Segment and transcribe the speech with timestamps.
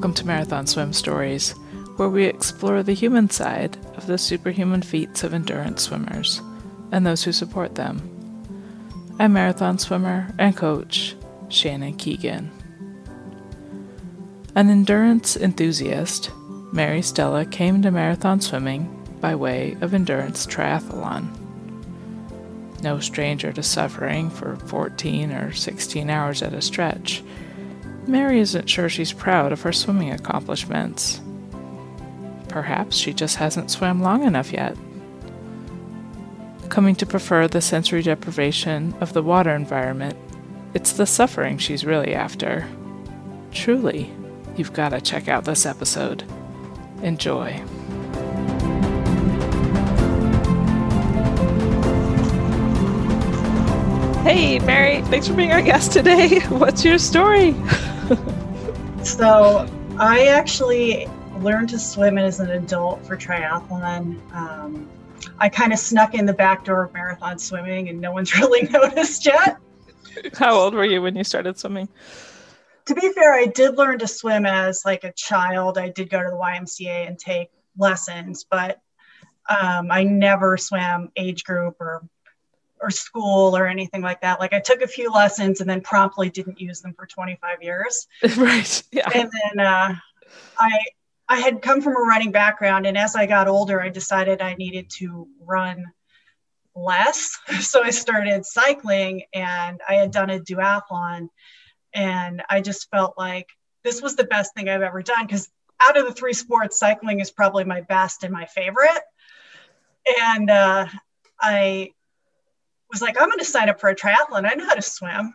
[0.00, 1.50] Welcome to Marathon Swim Stories,
[1.96, 6.40] where we explore the human side of the superhuman feats of endurance swimmers
[6.90, 8.00] and those who support them.
[9.18, 11.14] I'm marathon swimmer and coach
[11.50, 12.50] Shannon Keegan.
[14.54, 16.30] An endurance enthusiast,
[16.72, 18.88] Mary Stella came to marathon swimming
[19.20, 21.28] by way of endurance triathlon.
[22.82, 27.22] No stranger to suffering for 14 or 16 hours at a stretch,
[28.10, 31.20] Mary isn't sure she's proud of her swimming accomplishments.
[32.48, 34.76] Perhaps she just hasn't swam long enough yet.
[36.68, 40.16] Coming to prefer the sensory deprivation of the water environment,
[40.74, 42.66] it's the suffering she's really after.
[43.52, 44.12] Truly,
[44.56, 46.24] you've got to check out this episode.
[47.02, 47.62] Enjoy.
[54.24, 56.40] Hey, Mary, thanks for being our guest today.
[56.48, 57.54] What's your story?
[59.02, 59.66] so,
[59.98, 61.06] I actually
[61.38, 64.20] learned to swim as an adult for triathlon.
[64.34, 64.88] Um,
[65.38, 68.68] I kind of snuck in the back door of marathon swimming, and no one's really
[68.68, 69.58] noticed yet.
[70.34, 71.88] How old were you when you started swimming?
[72.86, 75.78] To be fair, I did learn to swim as like a child.
[75.78, 78.80] I did go to the YMCA and take lessons, but
[79.48, 82.02] um, I never swam age group or
[82.80, 84.40] or school or anything like that.
[84.40, 88.06] Like I took a few lessons and then promptly didn't use them for 25 years.
[88.36, 88.82] right.
[88.92, 89.08] Yeah.
[89.14, 89.94] And then uh,
[90.58, 90.80] I
[91.28, 94.54] I had come from a running background, and as I got older, I decided I
[94.54, 95.84] needed to run
[96.74, 97.38] less.
[97.60, 101.28] So I started cycling, and I had done a duathlon,
[101.94, 103.46] and I just felt like
[103.84, 105.48] this was the best thing I've ever done because
[105.80, 109.02] out of the three sports, cycling is probably my best and my favorite.
[110.20, 110.86] And uh,
[111.40, 111.92] I
[112.90, 114.50] was like, I'm going to sign up for a triathlon.
[114.50, 115.34] I know how to swim.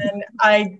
[0.00, 0.78] And I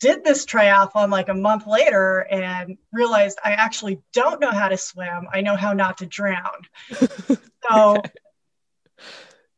[0.00, 4.76] did this triathlon like a month later and realized I actually don't know how to
[4.76, 5.28] swim.
[5.32, 6.62] I know how not to drown.
[7.68, 8.00] So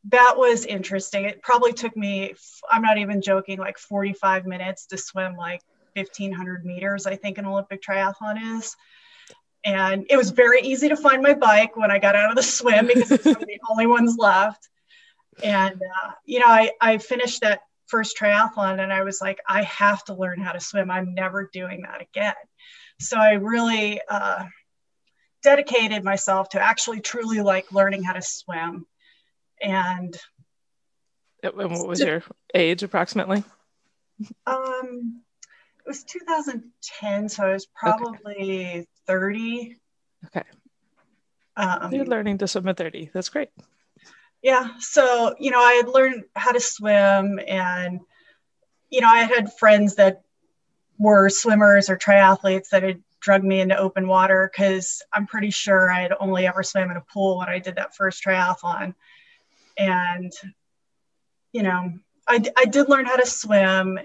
[0.05, 1.25] that was interesting.
[1.25, 2.35] It probably took me,
[2.71, 5.61] I'm not even joking, like 45 minutes to swim like
[5.95, 8.77] 1500 meters, I think an Olympic triathlon is.
[9.65, 12.43] And it was very easy to find my bike when I got out of the
[12.43, 14.71] swim because it's one of the only ones left
[15.43, 19.63] and uh, you know I, I finished that first triathlon and i was like i
[19.63, 20.91] have to learn how to swim.
[20.91, 22.35] I'm never doing that again.
[23.01, 24.45] So i really uh,
[25.43, 28.87] dedicated myself to actually truly like learning how to swim.
[29.63, 30.17] And
[31.43, 32.23] and what was your
[32.55, 33.45] age approximately?
[34.47, 35.23] Um
[35.89, 38.87] it was 2010 so i was probably okay.
[39.07, 39.77] 30
[40.27, 40.43] okay.
[41.57, 43.49] Um, you're learning to swim at 30 that's great
[44.43, 48.01] yeah so you know i had learned how to swim and
[48.91, 50.23] you know i had friends that
[50.99, 55.91] were swimmers or triathletes that had drugged me into open water because i'm pretty sure
[55.91, 58.95] i had only ever swam in a pool when i did that first triathlon.
[59.77, 60.33] And
[61.53, 61.93] you know
[62.27, 63.99] i, I did learn how to swim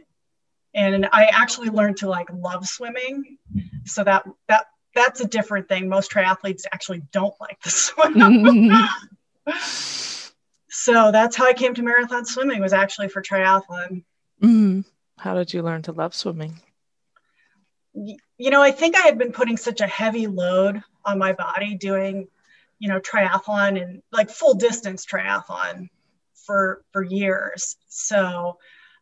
[0.74, 3.38] and i actually learned to like love swimming.
[3.86, 5.90] So that that that's a different thing.
[5.90, 8.72] Most triathletes actually don't like to swim
[10.76, 14.04] so that's how I came to marathon swimming was actually for triathlon.
[14.42, 14.82] Mm-hmm.
[15.20, 16.60] How did you learn to love swimming?
[17.94, 21.76] You know, I think I had been putting such a heavy load on my body
[21.76, 22.28] doing,
[22.80, 25.90] you know, triathlon and like full distance triathlon
[26.34, 27.78] for for years.
[27.88, 28.58] So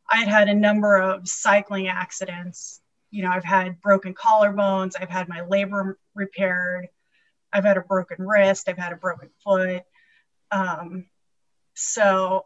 [0.09, 2.81] I had had a number of cycling accidents.
[3.11, 6.89] You know, I've had broken collarbones, I've had my labrum repaired,
[7.53, 9.83] I've had a broken wrist, I've had a broken foot.
[10.51, 11.05] Um,
[11.73, 12.45] so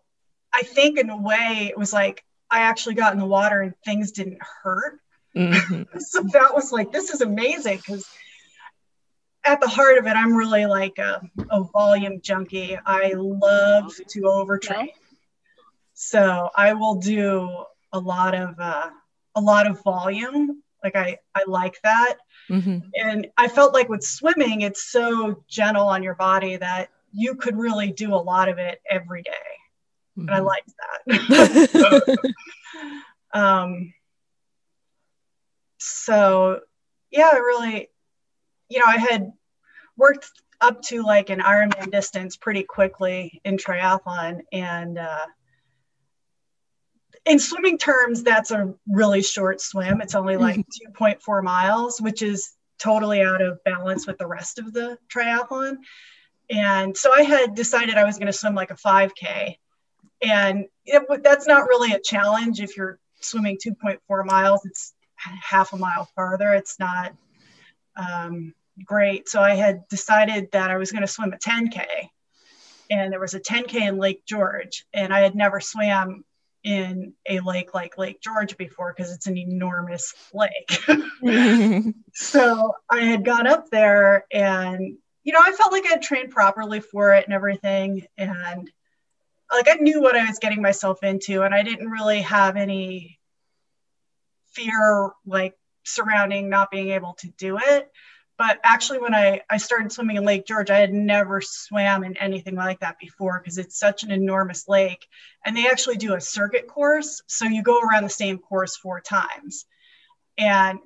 [0.53, 3.73] I think in a way it was like I actually got in the water and
[3.83, 4.99] things didn't hurt.
[5.35, 5.83] Mm-hmm.
[5.99, 8.07] so that was like, this is amazing because
[9.43, 12.77] at the heart of it, I'm really like a, a volume junkie.
[12.85, 14.89] I love to overtrain.
[15.93, 17.49] So I will do
[17.93, 18.89] a lot of uh,
[19.35, 20.61] a lot of volume.
[20.83, 22.17] Like I I like that.
[22.49, 22.79] Mm-hmm.
[22.95, 27.57] And I felt like with swimming, it's so gentle on your body that you could
[27.57, 29.31] really do a lot of it every day.
[30.17, 30.29] Mm-hmm.
[30.29, 30.73] And I liked
[31.07, 32.33] that.
[33.33, 33.93] um,
[35.77, 36.59] so,
[37.11, 37.89] yeah, I really,
[38.69, 39.31] you know, I had
[39.97, 40.29] worked
[40.61, 44.41] up to like an Ironman distance pretty quickly in triathlon.
[44.51, 45.25] And uh,
[47.25, 50.01] in swimming terms, that's a really short swim.
[50.01, 51.03] It's only like mm-hmm.
[51.03, 55.77] 2.4 miles, which is totally out of balance with the rest of the triathlon.
[56.49, 59.57] And so I had decided I was going to swim like a 5K.
[60.21, 64.65] And it, that's not really a challenge if you're swimming 2.4 miles.
[64.65, 66.53] It's half a mile farther.
[66.53, 67.13] It's not
[67.95, 68.53] um,
[68.83, 69.27] great.
[69.29, 71.85] So I had decided that I was going to swim a 10K.
[72.91, 74.85] And there was a 10K in Lake George.
[74.93, 76.23] And I had never swam
[76.63, 80.83] in a lake like Lake George before because it's an enormous lake.
[82.13, 86.29] so I had gone up there and, you know, I felt like I had trained
[86.29, 88.05] properly for it and everything.
[88.17, 88.69] And
[89.51, 93.19] like I knew what I was getting myself into, and I didn't really have any
[94.53, 97.91] fear like surrounding not being able to do it.
[98.37, 102.17] But actually, when I, I started swimming in Lake George, I had never swam in
[102.17, 105.07] anything like that before because it's such an enormous lake.
[105.45, 107.21] And they actually do a circuit course.
[107.27, 109.65] So you go around the same course four times.
[110.37, 110.79] And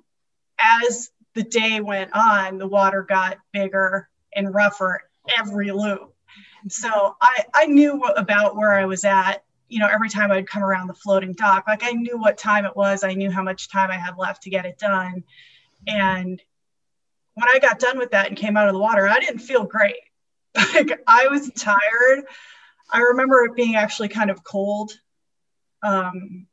[0.61, 5.01] as the day went on, the water got bigger and rougher
[5.37, 6.13] every loop.
[6.67, 10.63] So I, I knew about where I was at, you know, every time I'd come
[10.63, 11.65] around the floating dock.
[11.67, 14.43] Like I knew what time it was, I knew how much time I had left
[14.43, 15.23] to get it done.
[15.87, 16.41] And
[17.35, 19.63] when I got done with that and came out of the water, I didn't feel
[19.63, 19.95] great.
[20.73, 22.25] Like I was tired.
[22.91, 24.91] I remember it being actually kind of cold,
[25.83, 26.47] um,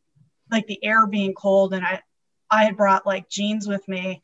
[0.51, 2.03] like the air being cold, and I,
[2.51, 4.23] I had brought like jeans with me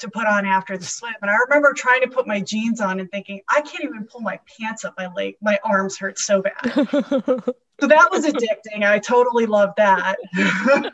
[0.00, 1.14] to put on after the swim.
[1.22, 4.20] And I remember trying to put my jeans on and thinking, I can't even pull
[4.20, 5.36] my pants up my leg.
[5.40, 6.54] My arms hurt so bad.
[6.64, 8.84] so that was addicting.
[8.84, 10.16] I totally loved that.
[10.34, 10.90] I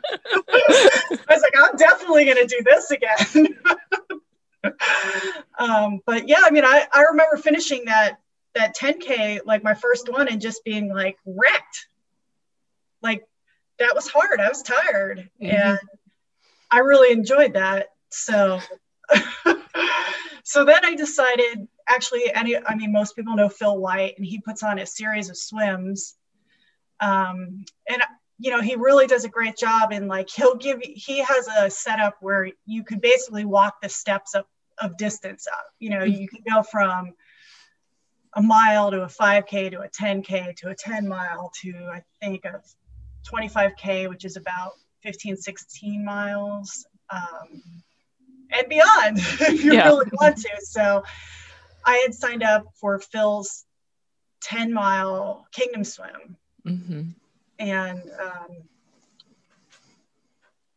[1.29, 3.57] was like, I'm definitely going to do this again.
[5.59, 8.19] um, but yeah, I mean, I, I remember finishing that
[8.55, 11.87] that 10k like my first one and just being like wrecked
[13.03, 13.23] like
[13.77, 15.55] that was hard i was tired mm-hmm.
[15.55, 15.79] and
[16.71, 18.59] i really enjoyed that so
[20.43, 24.39] so then I decided actually any I mean most people know Phil White and he
[24.39, 26.15] puts on a series of swims.
[26.99, 28.01] Um, and
[28.39, 31.69] you know he really does a great job in like he'll give he has a
[31.69, 34.47] setup where you could basically walk the steps up
[34.79, 35.65] of distance up.
[35.79, 37.13] You know, you can go from
[38.33, 42.45] a mile to a 5k to a 10k to a 10 mile to I think
[42.45, 42.61] a
[43.27, 47.63] 25k which is about 15 16 miles um,
[48.51, 49.87] and beyond if you yeah.
[49.87, 50.49] really want to.
[50.59, 51.03] So
[51.85, 53.65] I had signed up for Phil's
[54.41, 56.37] 10 mile kingdom swim.
[56.65, 57.01] Mm-hmm.
[57.59, 58.47] And, um,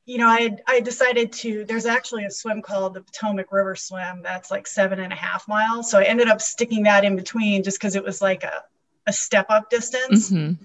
[0.06, 4.22] you know, I, I decided to, there's actually a swim called the Potomac River Swim
[4.22, 5.90] that's like seven and a half miles.
[5.90, 8.64] So I ended up sticking that in between just because it was like a,
[9.06, 10.30] a step up distance.
[10.30, 10.62] Mm-hmm.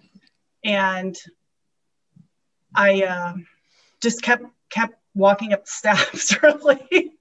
[0.64, 1.16] And
[2.74, 3.34] I uh,
[4.02, 7.14] just kept, kept walking up the steps really.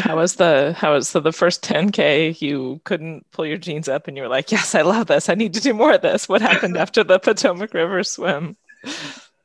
[0.00, 4.08] how was the how was so the first 10k you couldn't pull your jeans up
[4.08, 5.28] and you were like yes i love this.
[5.28, 6.28] I need to do more of this.
[6.28, 8.56] What happened after the potomac river swim?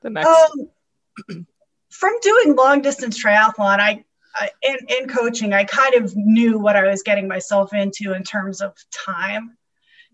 [0.02, 1.48] The next um,
[1.92, 4.04] from doing long distance triathlon i,
[4.36, 8.24] I in, in coaching i kind of knew what i was getting myself into in
[8.24, 9.58] terms of time.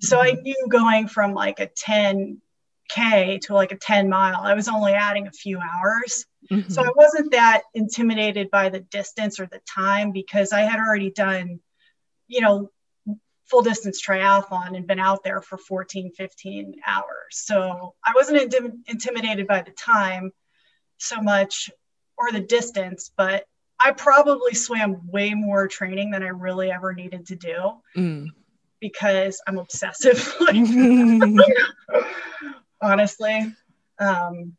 [0.01, 0.38] So mm-hmm.
[0.38, 4.91] i knew going from like a 10k to like a 10 mile i was only
[4.91, 6.71] adding a few hours Mm-hmm.
[6.71, 11.11] So I wasn't that intimidated by the distance or the time because I had already
[11.11, 11.59] done,
[12.27, 12.71] you know,
[13.45, 17.03] full distance triathlon and been out there for 14, 15 hours.
[17.31, 18.53] So I wasn't
[18.88, 20.31] intimidated by the time
[20.98, 21.69] so much
[22.17, 23.45] or the distance, but
[23.79, 28.27] I probably swam way more training than I really ever needed to do mm.
[28.79, 30.33] because I'm obsessive.
[32.81, 33.53] honestly.
[34.00, 34.57] Um,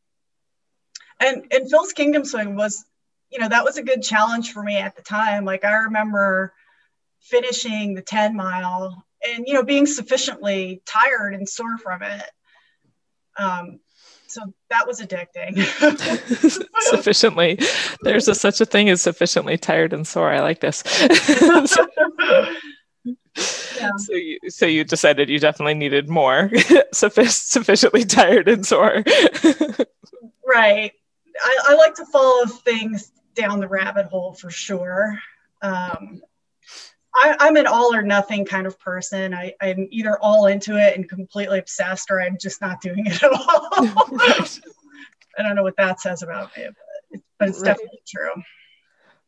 [1.25, 2.85] and and Phil's Kingdom Swim was,
[3.31, 5.45] you know, that was a good challenge for me at the time.
[5.45, 6.53] Like I remember
[7.21, 12.25] finishing the 10 mile and you know being sufficiently tired and sore from it.
[13.39, 13.81] Um,
[14.27, 15.59] so that was addicting.
[16.81, 17.59] sufficiently,
[18.01, 20.33] there's a, such a thing as sufficiently tired and sore.
[20.33, 20.83] I like this.
[23.81, 23.91] Yeah.
[23.97, 26.51] So you so you decided you definitely needed more
[26.93, 29.03] sufficiently tired and sore.
[30.47, 30.93] right.
[31.41, 35.19] I, I like to follow things down the rabbit hole for sure.
[35.63, 36.23] Um,
[37.15, 39.35] I, am an all or nothing kind of person.
[39.35, 43.23] I, am either all into it and completely obsessed, or I'm just not doing it
[43.23, 43.69] at all.
[45.39, 46.67] I don't know what that says about me,
[47.11, 47.69] but, but it's right.
[47.69, 48.43] definitely true.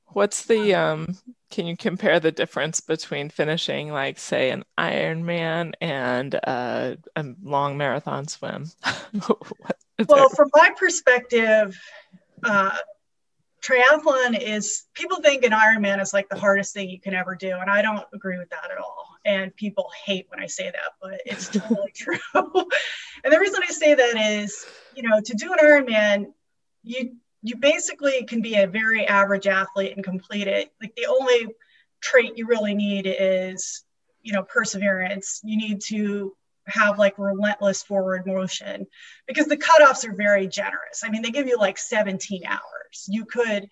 [0.09, 1.19] What's the um?
[1.51, 7.77] Can you compare the difference between finishing, like, say, an Ironman and uh, a long
[7.77, 8.71] marathon swim?
[10.09, 11.79] well, from my perspective,
[12.43, 12.77] uh,
[13.63, 17.57] triathlon is people think an Ironman is like the hardest thing you can ever do,
[17.59, 19.09] and I don't agree with that at all.
[19.25, 22.19] And people hate when I say that, but it's totally true.
[22.35, 26.27] and the reason I say that is, you know, to do an Ironman,
[26.83, 30.73] you you basically can be a very average athlete and complete it.
[30.81, 31.55] Like the only
[32.01, 33.85] trait you really need is,
[34.23, 35.41] you know, perseverance.
[35.45, 36.35] You need to
[36.67, 38.87] have like relentless forward motion
[39.27, 41.03] because the cutoffs are very generous.
[41.05, 43.07] I mean, they give you like 17 hours.
[43.09, 43.69] You could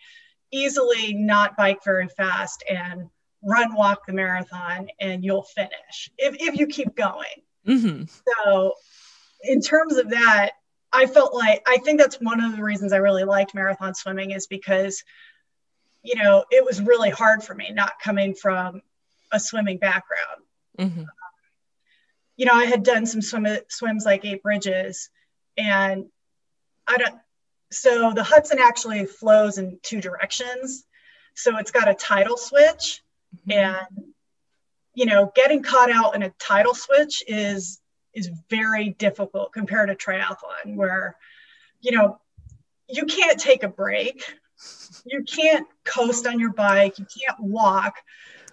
[0.51, 3.09] easily not bike very fast and
[3.43, 7.43] run walk the marathon and you'll finish if, if you keep going.
[7.67, 8.05] Mm-hmm.
[8.45, 8.75] So,
[9.45, 10.53] in terms of that,
[10.93, 14.33] I felt like I think that's one of the reasons I really liked marathon swimming
[14.33, 15.03] is because,
[16.03, 18.83] you know, it was really hard for me not coming from
[19.33, 20.43] a swimming background.
[20.79, 21.05] Mm-hmm.
[22.37, 25.11] You know, I had done some swim swims like eight bridges,
[25.57, 26.07] and
[26.87, 27.15] I don't.
[27.71, 30.85] So the Hudson actually flows in two directions.
[31.35, 33.03] So it's got a tidal switch,
[33.49, 33.53] mm-hmm.
[33.53, 34.05] and
[34.95, 37.81] you know, getting caught out in a tidal switch is
[38.15, 41.17] is very difficult compared to triathlon where
[41.81, 42.21] you know
[42.89, 44.23] you can't take a break
[45.05, 47.95] you can't coast on your bike you can't walk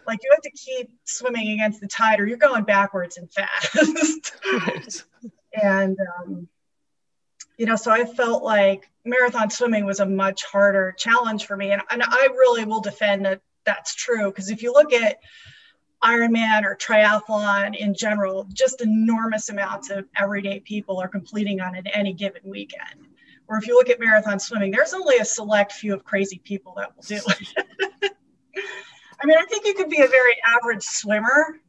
[0.07, 4.33] like you have to keep swimming against the tide or you're going backwards and fast
[4.53, 5.03] right.
[5.61, 6.47] and um,
[7.57, 11.71] you know so i felt like marathon swimming was a much harder challenge for me
[11.71, 15.17] and, and i really will defend that that's true because if you look at
[16.03, 21.87] Ironman or triathlon in general, just enormous amounts of everyday people are completing on an
[21.87, 23.07] any given weekend.
[23.47, 26.73] Or if you look at marathon swimming, there's only a select few of crazy people
[26.77, 28.13] that will do it.
[29.21, 31.59] I mean, I think you could be a very average swimmer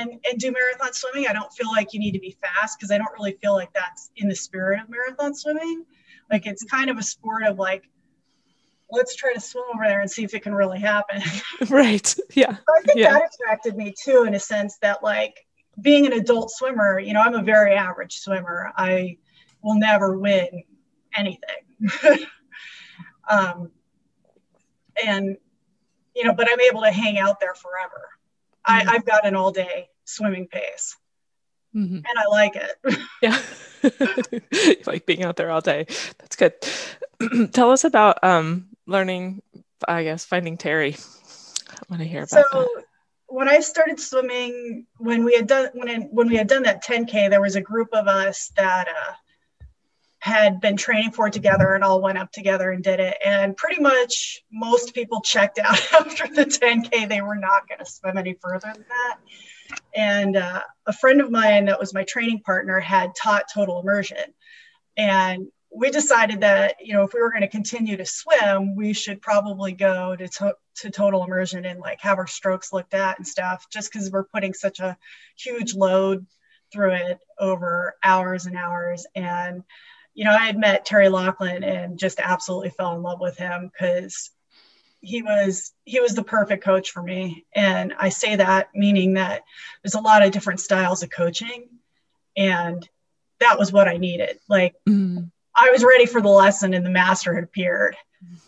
[0.00, 1.28] and and do marathon swimming.
[1.28, 3.72] I don't feel like you need to be fast because I don't really feel like
[3.72, 5.84] that's in the spirit of marathon swimming.
[6.30, 7.84] Like it's kind of a sport of like
[8.90, 11.22] let's try to swim over there and see if it can really happen.
[11.68, 12.14] right.
[12.34, 12.54] Yeah.
[12.54, 13.12] So I think yeah.
[13.12, 15.46] that attracted me too, in a sense that like
[15.80, 18.72] being an adult swimmer, you know, I'm a very average swimmer.
[18.76, 19.18] I
[19.62, 20.64] will never win
[21.16, 21.38] anything.
[23.30, 23.70] um,
[25.04, 25.36] and
[26.18, 28.10] you know, but I'm able to hang out there forever.
[28.68, 28.88] Mm-hmm.
[28.88, 30.96] I, I've got an all day swimming pace.
[31.74, 31.96] Mm-hmm.
[31.96, 32.98] And I like it.
[34.72, 34.80] yeah.
[34.86, 35.86] like being out there all day.
[36.18, 36.54] That's good.
[37.52, 39.42] Tell us about um, learning,
[39.86, 40.96] I guess, finding Terry.
[41.70, 42.84] I want to hear about so, that.
[43.28, 46.82] When I started swimming, when we had done when I, when we had done that
[46.82, 49.12] 10k, there was a group of us that uh,
[50.20, 53.16] had been training for it together and all went up together and did it.
[53.24, 57.08] And pretty much most people checked out after the 10k.
[57.08, 59.18] They were not going to swim any further than that.
[59.94, 64.32] And uh, a friend of mine that was my training partner had taught total immersion,
[64.96, 68.92] and we decided that you know if we were going to continue to swim we
[68.94, 73.18] should probably go to, to, to total immersion and like have our strokes looked at
[73.18, 74.96] and stuff just because we're putting such a
[75.36, 76.26] huge load
[76.72, 79.62] through it over hours and hours and
[80.18, 83.70] you know i had met terry Laughlin and just absolutely fell in love with him
[83.72, 84.30] because
[85.00, 89.42] he was he was the perfect coach for me and i say that meaning that
[89.82, 91.68] there's a lot of different styles of coaching
[92.36, 92.88] and
[93.40, 95.24] that was what i needed like mm-hmm
[95.58, 97.96] I was ready for the lesson and the master had appeared.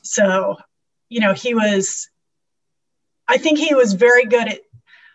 [0.02, 0.58] So,
[1.08, 2.08] you know, he was,
[3.26, 4.60] I think he was very good at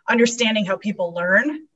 [0.07, 1.67] understanding how people learn.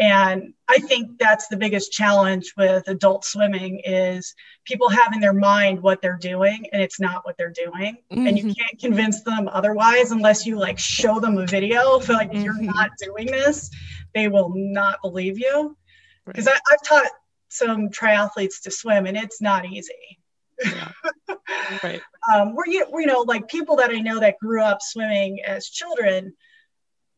[0.00, 5.34] And I think that's the biggest challenge with adult swimming is people have in their
[5.34, 7.98] mind what they're doing and it's not what they're doing.
[8.10, 8.26] Mm-hmm.
[8.26, 8.52] And you mm-hmm.
[8.52, 11.98] can't convince them otherwise unless you like show them a video.
[12.08, 12.42] like mm-hmm.
[12.42, 13.70] you're not doing this,
[14.14, 15.76] they will not believe you.
[16.24, 16.60] Because right.
[16.72, 17.10] I've taught
[17.48, 20.20] some triathletes to swim and it's not easy
[20.64, 20.92] yeah.
[21.82, 22.00] right
[22.32, 26.32] um, we're, you know like people that i know that grew up swimming as children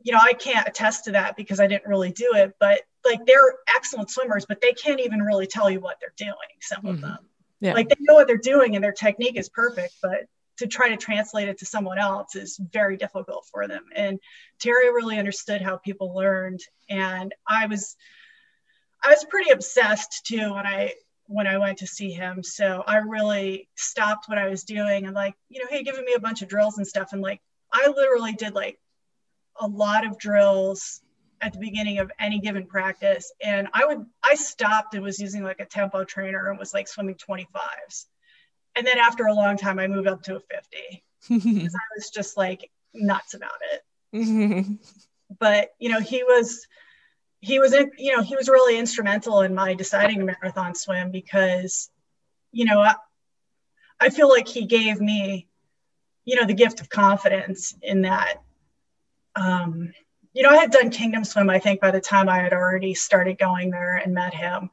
[0.05, 3.25] you know i can't attest to that because i didn't really do it but like
[3.27, 6.89] they're excellent swimmers but they can't even really tell you what they're doing some mm-hmm.
[6.89, 7.19] of them
[7.61, 7.73] yeah.
[7.73, 10.27] like they know what they're doing and their technique is perfect but
[10.59, 14.19] to try to translate it to someone else is very difficult for them and
[14.59, 17.97] terry really understood how people learned and i was
[19.03, 20.93] I was pretty obsessed too when I
[21.27, 22.43] when I went to see him.
[22.43, 26.05] So I really stopped what I was doing and like, you know, he had given
[26.05, 27.13] me a bunch of drills and stuff.
[27.13, 27.41] And like
[27.73, 28.79] I literally did like
[29.61, 31.01] a lot of drills
[31.41, 33.33] at the beginning of any given practice.
[33.43, 36.89] And I would I stopped and was using like a tempo trainer and was like
[36.89, 38.07] swimming 25s.
[38.75, 42.11] And then after a long time I moved up to a 50 because I was
[42.11, 44.79] just like nuts about it.
[45.39, 46.67] but you know, he was
[47.43, 51.11] he was in, you know he was really instrumental in my deciding to marathon swim
[51.11, 51.91] because
[52.53, 52.95] you know I,
[54.01, 55.49] I feel like he gave me
[56.25, 58.37] you know the gift of confidence in that
[59.37, 59.93] um,
[60.33, 62.95] you know i had done kingdom swim i think by the time i had already
[62.95, 64.71] started going there and met him.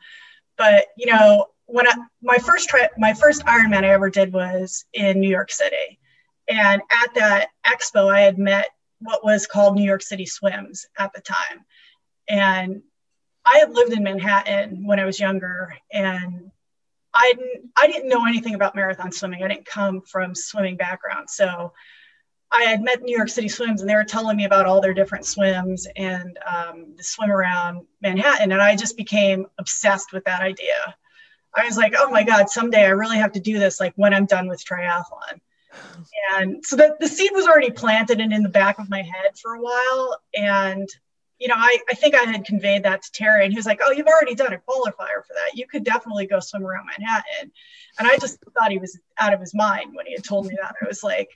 [0.57, 4.85] But you know when I, my first trip, my first Ironman I ever did was
[4.93, 5.99] in New York City,
[6.47, 11.13] and at that expo, I had met what was called New York City Swims at
[11.13, 11.65] the time,
[12.27, 12.81] and
[13.45, 16.51] I had lived in Manhattan when I was younger, and
[17.13, 19.43] I didn't I didn't know anything about marathon swimming.
[19.43, 21.73] I didn't come from swimming background, so
[22.51, 24.93] I had met New York City Swims, and they were telling me about all their
[24.93, 30.41] different swims and um, the swim around Manhattan, and I just became obsessed with that
[30.41, 30.95] idea.
[31.55, 34.13] I was like, oh my God, someday I really have to do this, like when
[34.13, 35.39] I'm done with triathlon.
[36.35, 39.37] And so the, the seed was already planted and in the back of my head
[39.39, 40.19] for a while.
[40.35, 40.89] And,
[41.39, 43.79] you know, I, I think I had conveyed that to Terry, and he was like,
[43.83, 45.55] oh, you've already done a qualifier for that.
[45.55, 47.51] You could definitely go swim around Manhattan.
[47.97, 50.57] And I just thought he was out of his mind when he had told me
[50.61, 50.75] that.
[50.81, 51.29] I was like,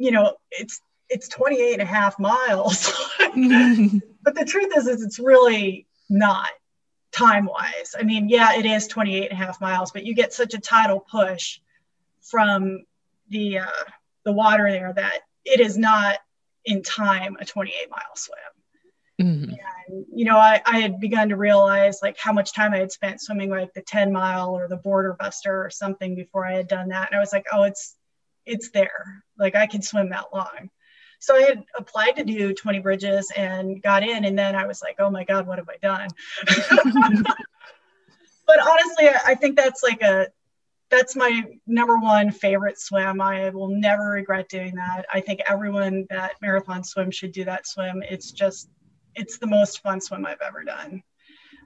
[0.00, 0.80] you know, it's
[1.10, 2.90] it's 28 and a half miles.
[3.18, 6.48] but the truth is, is it's really not
[7.12, 7.94] time wise.
[7.98, 10.58] I mean, yeah, it is 28 and a half miles, but you get such a
[10.58, 11.60] tidal push
[12.22, 12.84] from
[13.28, 13.84] the uh,
[14.24, 16.18] the water there that it is not
[16.64, 18.38] in time a 28 mile swim.
[19.20, 19.50] Mm-hmm.
[19.50, 22.92] And you know, I, I had begun to realize like how much time I had
[22.92, 26.68] spent swimming like the 10 mile or the border buster or something before I had
[26.68, 27.10] done that.
[27.10, 27.96] And I was like, oh, it's
[28.46, 29.22] it's there.
[29.38, 30.70] Like I can swim that long.
[31.18, 34.24] So I had applied to do 20 bridges and got in.
[34.24, 36.08] And then I was like, oh my God, what have I done?
[38.46, 40.28] but honestly, I think that's like a,
[40.88, 43.20] that's my number one favorite swim.
[43.20, 45.04] I will never regret doing that.
[45.12, 48.02] I think everyone that marathon swim should do that swim.
[48.02, 48.70] It's just,
[49.14, 51.02] it's the most fun swim I've ever done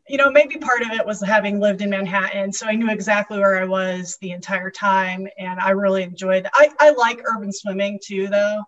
[0.09, 2.53] you know, maybe part of it was having lived in Manhattan.
[2.53, 5.27] So I knew exactly where I was the entire time.
[5.39, 8.63] And I really enjoyed I, I like urban swimming too, though.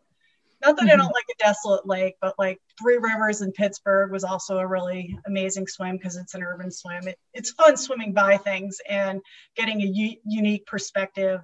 [0.64, 0.92] Not that mm-hmm.
[0.92, 4.66] I don't like a desolate lake, but like Three Rivers in Pittsburgh was also a
[4.66, 7.08] really amazing swim because it's an urban swim.
[7.08, 9.20] It, it's fun swimming by things and
[9.54, 11.42] getting a u- unique perspective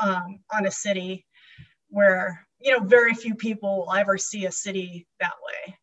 [0.00, 1.24] um, on a city
[1.88, 5.76] where, you know, very few people will ever see a city that way.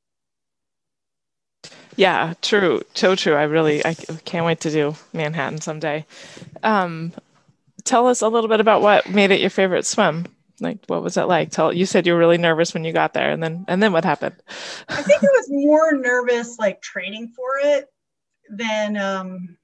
[1.98, 2.84] Yeah, true.
[2.94, 3.34] So true.
[3.34, 6.06] I really I can't wait to do Manhattan someday.
[6.64, 7.12] Um,
[7.84, 10.28] tell us a little bit about what made it your favorite swim.
[10.60, 11.52] Like what was it like?
[11.52, 13.94] Tell you said you were really nervous when you got there and then and then
[13.94, 14.36] what happened?
[14.88, 17.88] I think it was more nervous like training for it
[18.50, 19.58] than um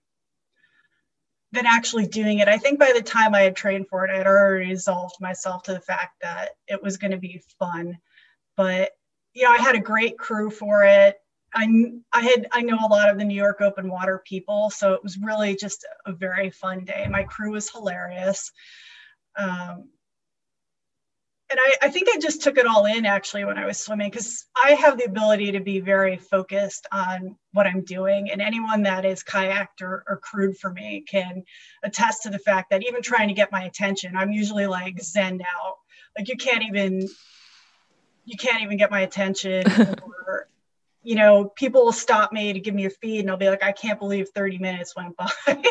[1.51, 2.47] than actually doing it.
[2.47, 5.61] I think by the time I had trained for it, I had already resolved myself
[5.63, 7.99] to the fact that it was going to be fun.
[8.57, 8.91] But
[9.33, 11.15] you know, I had a great crew for it.
[11.55, 14.93] I, I had I know a lot of the New York open water people, so
[14.93, 17.07] it was really just a very fun day.
[17.09, 18.51] My crew was hilarious.
[19.35, 19.89] Um,
[21.53, 24.09] and I, I think I just took it all in actually when I was swimming
[24.09, 28.31] because I have the ability to be very focused on what I'm doing.
[28.31, 31.43] And anyone that is kayaked or, or crewed for me can
[31.83, 35.41] attest to the fact that even trying to get my attention, I'm usually like zen
[35.41, 35.75] out.
[36.17, 37.07] Like you can't even
[38.25, 39.63] you can't even get my attention
[40.27, 40.47] or
[41.03, 43.63] you know, people will stop me to give me a feed and I'll be like,
[43.63, 45.29] I can't believe 30 minutes went by.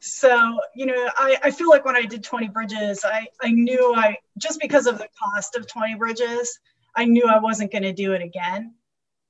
[0.00, 3.94] so, you know, I, I feel like when I did 20 bridges, I, I knew
[3.94, 6.58] I, just because of the cost of 20 bridges,
[6.94, 8.74] I knew I wasn't going to do it again.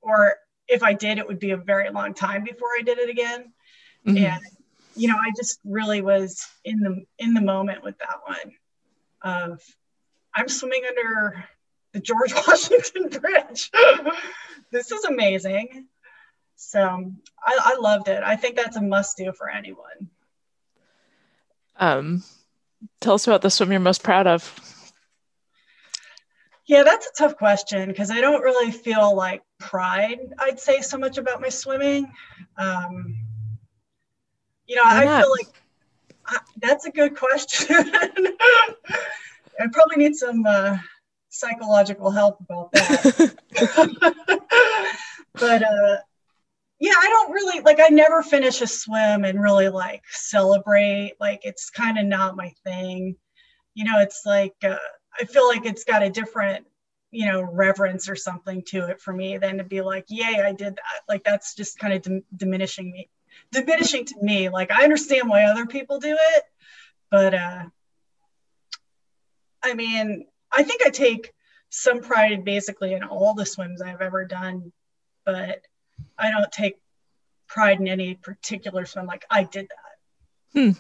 [0.01, 0.37] Or
[0.69, 3.53] if I did, it would be a very long time before I did it again.
[4.07, 4.25] Mm-hmm.
[4.25, 4.43] And,
[4.95, 8.55] you know, I just really was in the, in the moment with that one
[9.23, 9.61] of
[10.35, 11.45] I'm swimming under
[11.93, 13.71] the George Washington Bridge.
[14.71, 15.87] this is amazing.
[16.57, 17.13] So
[17.45, 18.23] I, I loved it.
[18.23, 20.11] I think that's a must do for anyone.
[21.79, 22.23] Um,
[23.01, 24.61] tell us about the swim you're most proud of.
[26.67, 30.99] Yeah, that's a tough question because I don't really feel like pride, I'd say, so
[30.99, 32.11] much about my swimming.
[32.57, 33.17] Um,
[34.67, 35.23] you know, Why I not?
[35.23, 35.47] feel like
[36.27, 37.77] I, that's a good question.
[39.61, 40.77] I probably need some uh,
[41.39, 43.35] psychological help about that.
[45.35, 45.97] but uh,
[46.79, 47.81] yeah, I don't really like.
[47.81, 51.15] I never finish a swim and really like celebrate.
[51.21, 53.17] Like it's kind of not my thing.
[53.75, 54.77] You know, it's like uh,
[55.19, 56.67] I feel like it's got a different
[57.11, 60.53] you know reverence or something to it for me than to be like yay i
[60.53, 63.09] did that like that's just kind of dim- diminishing me
[63.53, 66.45] diminishing to me like i understand why other people do it
[67.11, 67.65] but uh
[69.63, 71.33] i mean I think I take
[71.69, 74.73] some pride basically in all the swims I've ever done,
[75.25, 75.61] but
[76.19, 76.77] I don't take
[77.49, 79.07] pride in any particular swim.
[79.07, 80.61] Like I did that.
[80.61, 80.71] Hmm.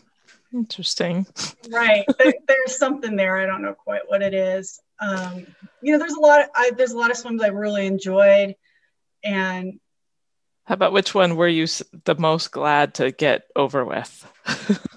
[0.55, 1.26] Interesting.
[1.70, 2.05] Right.
[2.18, 3.37] there, there's something there.
[3.37, 4.81] I don't know quite what it is.
[5.00, 5.46] Um,
[5.83, 6.40] you know, there's a lot.
[6.40, 8.55] Of, I, there's a lot of swims I really enjoyed,
[9.22, 9.79] and
[10.64, 11.66] How about which one were you
[12.05, 14.26] the most glad to get over with?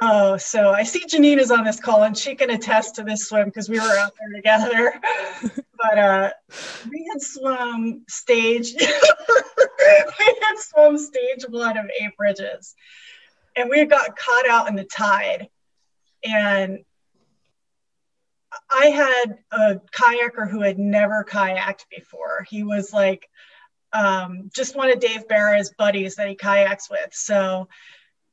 [0.00, 3.28] oh, so I see Janine is on this call and she can attest to this
[3.28, 5.00] swim because we were out there together.
[5.76, 6.30] but uh,
[6.90, 12.74] we had swum stage, we had swum stage one of eight bridges,
[13.54, 15.48] and we got caught out in the tide,
[16.24, 16.80] and
[18.70, 22.46] I had a kayaker who had never kayaked before.
[22.48, 23.28] He was like
[23.92, 27.10] um, just one of Dave Barra's buddies that he kayaks with.
[27.12, 27.68] So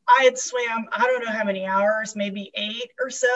[0.07, 3.27] I had swam, I don't know how many hours, maybe eight or so.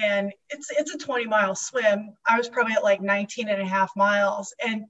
[0.00, 2.14] And it's it's a 20 mile swim.
[2.26, 4.54] I was probably at like 19 and a half miles.
[4.64, 4.86] And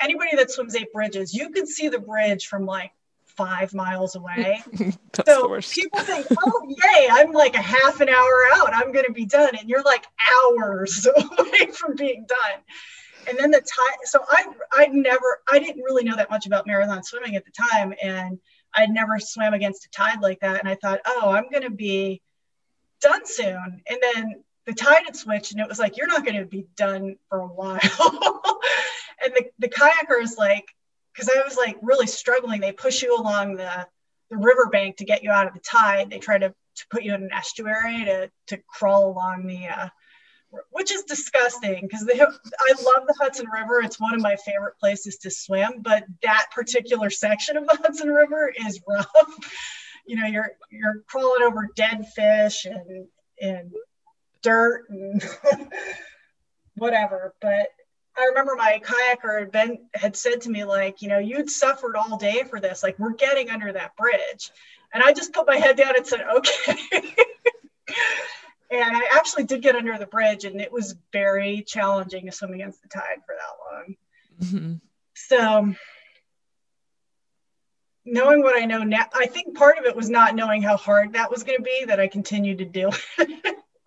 [0.00, 2.92] anybody that swims eight bridges, you can see the bridge from like
[3.36, 4.62] five miles away.
[5.26, 8.74] so people think, oh, yay, I'm like a half an hour out.
[8.74, 9.56] I'm going to be done.
[9.58, 11.06] And you're like hours
[11.38, 12.60] away from being done.
[13.28, 16.66] And then the time, so I, I never, I didn't really know that much about
[16.66, 17.94] marathon swimming at the time.
[18.02, 18.38] And
[18.76, 20.60] I'd never swam against a tide like that.
[20.60, 22.22] And I thought, oh, I'm going to be
[23.00, 23.82] done soon.
[23.88, 26.66] And then the tide had switched and it was like, you're not going to be
[26.76, 27.78] done for a while.
[29.22, 30.66] and the, the kayaker is like,
[31.12, 32.60] because I was like really struggling.
[32.60, 33.86] They push you along the
[34.30, 36.10] the riverbank to get you out of the tide.
[36.10, 39.88] They try to, to put you in an estuary to to crawl along the uh,
[40.70, 43.80] which is disgusting because I love the Hudson River.
[43.80, 48.08] It's one of my favorite places to swim, but that particular section of the Hudson
[48.08, 49.08] River is rough.
[50.06, 53.06] You know, you're you're crawling over dead fish and
[53.40, 53.72] and
[54.42, 55.26] dirt and
[56.74, 57.34] whatever.
[57.40, 57.68] But
[58.16, 61.96] I remember my kayaker had been had said to me like, you know, you'd suffered
[61.96, 62.82] all day for this.
[62.82, 64.50] Like, we're getting under that bridge,
[64.92, 66.76] and I just put my head down and said, okay.
[68.70, 72.54] and I actually did get under the bridge, and it was very challenging to swim
[72.54, 73.96] against the tide for that long.
[74.42, 74.74] Mm-hmm.
[75.14, 75.74] So,
[78.04, 81.12] knowing what I know now, I think part of it was not knowing how hard
[81.12, 82.90] that was going to be that I continued to do.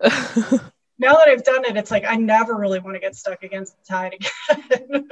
[0.98, 3.76] now that I've done it, it's like I never really want to get stuck against
[3.78, 5.08] the tide again.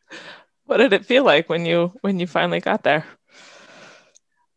[0.66, 3.04] what did it feel like when you when you finally got there?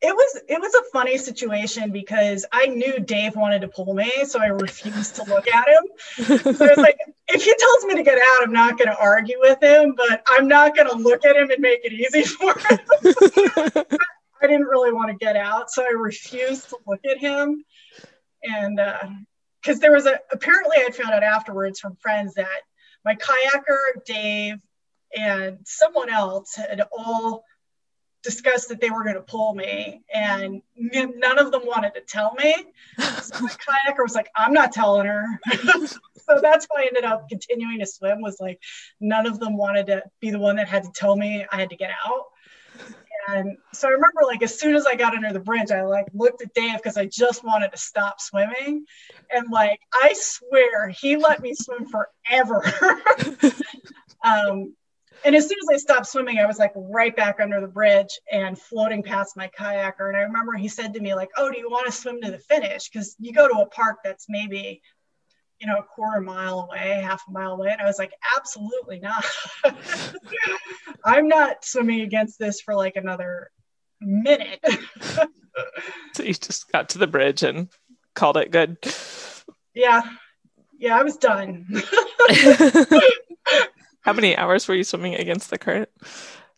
[0.05, 4.11] It was it was a funny situation because I knew Dave wanted to pull me,
[4.25, 6.37] so I refused to look at him.
[6.43, 6.97] So was like
[7.29, 10.21] if he tells me to get out, I'm not going to argue with him, but
[10.27, 12.79] I'm not going to look at him and make it easy for him.
[14.41, 17.63] I didn't really want to get out, so I refused to look at him.
[18.43, 19.07] And uh,
[19.61, 22.61] because there was a apparently I found out afterwards from friends that
[23.05, 24.59] my kayaker, Dave,
[25.17, 27.45] and someone else had all
[28.23, 32.33] discussed that they were going to pull me, and none of them wanted to tell
[32.35, 32.55] me.
[33.23, 35.25] So my kayaker was like, "I'm not telling her."
[35.87, 38.21] so that's why I ended up continuing to swim.
[38.21, 38.59] Was like,
[38.99, 41.69] none of them wanted to be the one that had to tell me I had
[41.69, 42.25] to get out.
[43.29, 46.07] And so I remember like as soon as I got under the bridge, I like
[46.13, 48.85] looked at Dave because I just wanted to stop swimming.
[49.31, 52.61] And like I swear he let me swim forever.
[54.23, 54.75] um,
[55.25, 58.19] and as soon as I stopped swimming, I was like right back under the bridge
[58.31, 60.07] and floating past my kayaker.
[60.07, 62.31] And I remember he said to me, like, oh, do you want to swim to
[62.31, 62.89] the finish?
[62.89, 64.81] Because you go to a park that's maybe
[65.63, 67.69] you know, a quarter mile away, half a mile away.
[67.71, 69.23] And I was like, absolutely not.
[71.05, 73.49] I'm not swimming against this for like another
[74.01, 74.59] minute.
[76.13, 77.69] so you just got to the bridge and
[78.13, 78.77] called it good.
[79.73, 80.01] Yeah.
[80.79, 81.65] Yeah, I was done.
[84.03, 85.89] How many hours were you swimming against the current?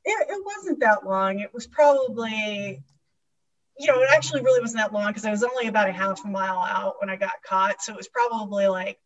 [0.03, 1.39] It, it wasn't that long.
[1.39, 2.83] It was probably
[3.77, 6.23] you know, it actually really wasn't that long because I was only about a half
[6.23, 7.81] a mile out when I got caught.
[7.81, 8.97] So it was probably like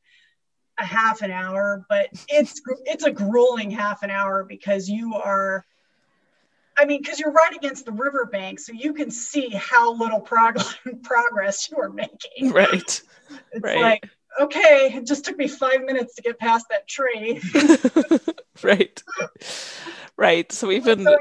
[0.77, 5.65] a half an hour, but it's it's a grueling half an hour because you are
[6.77, 10.63] I mean, because you're right against the riverbank, so you can see how little prog-
[11.03, 12.51] progress you are making.
[12.51, 12.71] Right.
[12.71, 13.03] It's
[13.59, 13.81] right.
[13.81, 14.09] like,
[14.41, 17.41] okay, it just took me five minutes to get past that tree.
[18.63, 19.03] right.
[20.17, 20.51] Right.
[20.51, 21.17] So even so,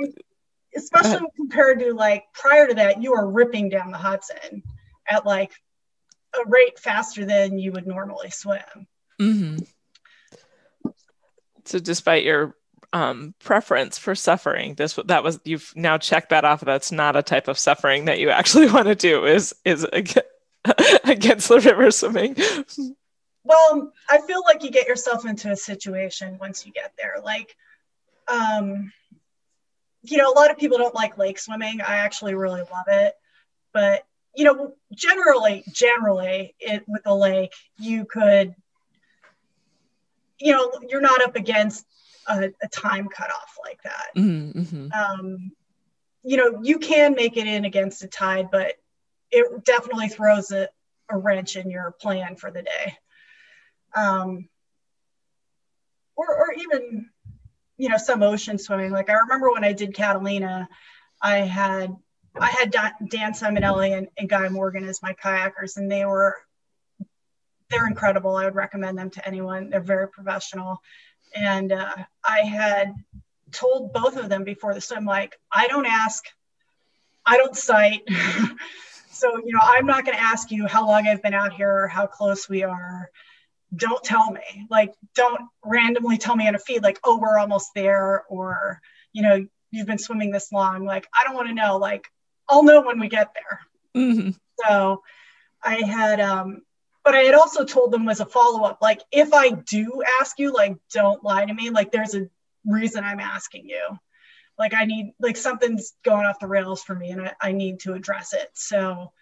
[0.76, 4.62] especially compared to like prior to that, you are ripping down the Hudson
[5.08, 5.52] at like
[6.34, 8.86] a rate faster than you would normally swim.
[9.20, 9.58] Mm-hmm.
[11.64, 12.54] So, despite your
[12.92, 16.60] um, preference for suffering, this that was you've now checked that off.
[16.60, 19.26] That's not a type of suffering that you actually want to do.
[19.26, 19.86] Is is
[21.04, 22.36] against the river swimming?
[23.44, 27.16] Well, I feel like you get yourself into a situation once you get there.
[27.22, 27.56] Like,
[28.26, 28.92] um,
[30.02, 31.80] you know, a lot of people don't like lake swimming.
[31.80, 33.14] I actually really love it.
[33.72, 34.04] But,
[34.34, 38.54] you know, generally, generally, it with the lake, you could,
[40.38, 41.86] you know, you're not up against
[42.26, 44.06] a, a time cutoff like that.
[44.16, 44.88] Mm-hmm.
[44.92, 45.52] Um,
[46.22, 48.74] you know, you can make it in against the tide, but
[49.30, 50.68] it definitely throws a,
[51.10, 52.96] a wrench in your plan for the day.
[53.94, 54.48] Um,
[56.16, 57.08] or, or even,
[57.76, 58.90] you know, some ocean swimming.
[58.90, 60.68] Like I remember when I did Catalina,
[61.22, 61.94] I had
[62.40, 66.36] I had Dan Simonelli and, and Guy Morgan as my kayakers, and they were
[67.70, 68.34] they're incredible.
[68.36, 69.70] I would recommend them to anyone.
[69.70, 70.80] They're very professional,
[71.34, 72.94] and uh, I had
[73.52, 76.24] told both of them before the swim, like I don't ask,
[77.24, 78.02] I don't sight.
[79.18, 81.84] so you know, I'm not going to ask you how long I've been out here
[81.84, 83.10] or how close we are.
[83.74, 84.66] Don't tell me.
[84.70, 88.80] Like, don't randomly tell me on a feed, like, oh, we're almost there, or
[89.12, 90.84] you know, you've been swimming this long.
[90.84, 91.76] Like, I don't want to know.
[91.76, 92.06] Like,
[92.48, 93.60] I'll know when we get there.
[94.02, 94.30] Mm-hmm.
[94.66, 95.02] So
[95.62, 96.62] I had, um,
[97.04, 100.38] but I had also told them as a follow up, like, if I do ask
[100.38, 101.70] you, like, don't lie to me.
[101.70, 102.28] Like, there's a
[102.64, 103.98] reason I'm asking you.
[104.58, 107.80] Like, I need, like, something's going off the rails for me and I, I need
[107.80, 108.50] to address it.
[108.54, 109.12] So,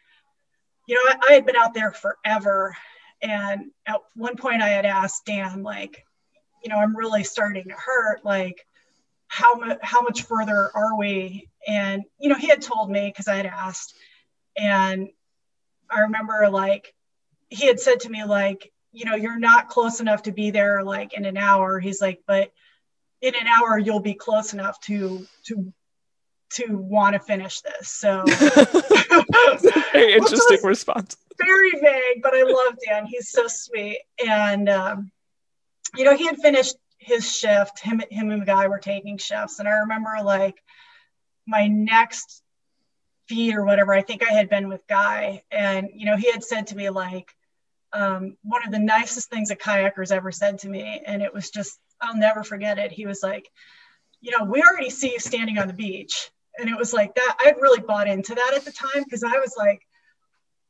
[0.89, 2.77] you know, I, I had been out there forever.
[3.23, 6.05] And at one point I had asked Dan, like,
[6.65, 8.25] you know, I'm really starting to hurt.
[8.25, 8.67] Like,
[9.29, 13.29] how much how much further are we and you know he had told me because
[13.29, 13.95] i had asked
[14.57, 15.09] and
[15.91, 16.95] i remember like
[17.49, 20.83] he had said to me like you know you're not close enough to be there
[20.83, 22.53] like in an hour he's like but
[23.23, 25.73] in an hour you'll be close enough to to
[26.51, 28.23] to want to finish this so
[29.93, 35.11] very interesting response very vague but i love dan he's so sweet and um,
[35.97, 36.77] you know he had finished
[37.07, 39.61] his shift, him, him and the guy were taking shifts.
[39.61, 40.57] And I remember like
[41.47, 42.43] my next
[43.29, 45.45] feed or whatever, I think I had been with Guy.
[45.53, 47.33] And, you know, he had said to me like,
[47.93, 51.01] um, one of the nicest things a kayaker's ever said to me.
[51.07, 52.93] And it was just, I'll never forget it.
[52.93, 53.51] He was like,
[54.21, 56.31] you know, we already see you standing on the beach.
[56.59, 57.37] And it was like that.
[57.41, 59.83] I'd really bought into that at the time because I was like,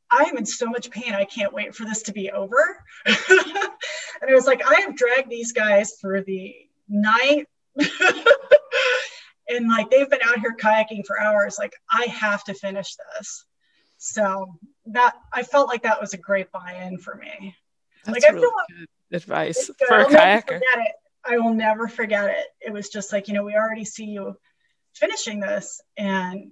[0.09, 1.13] I am in so much pain.
[1.13, 2.83] I can't wait for this to be over.
[3.05, 3.17] and
[4.29, 6.55] it was like, I have dragged these guys through the
[6.87, 7.47] night.
[9.49, 11.57] and like they've been out here kayaking for hours.
[11.57, 13.45] Like, I have to finish this.
[13.97, 14.55] So
[14.87, 17.55] that I felt like that was a great buy-in for me.
[18.05, 20.61] That's like I feel like advice for a kayaker.
[21.27, 22.45] I will never forget it.
[22.61, 24.37] It was just like, you know, we already see you
[24.93, 26.51] finishing this and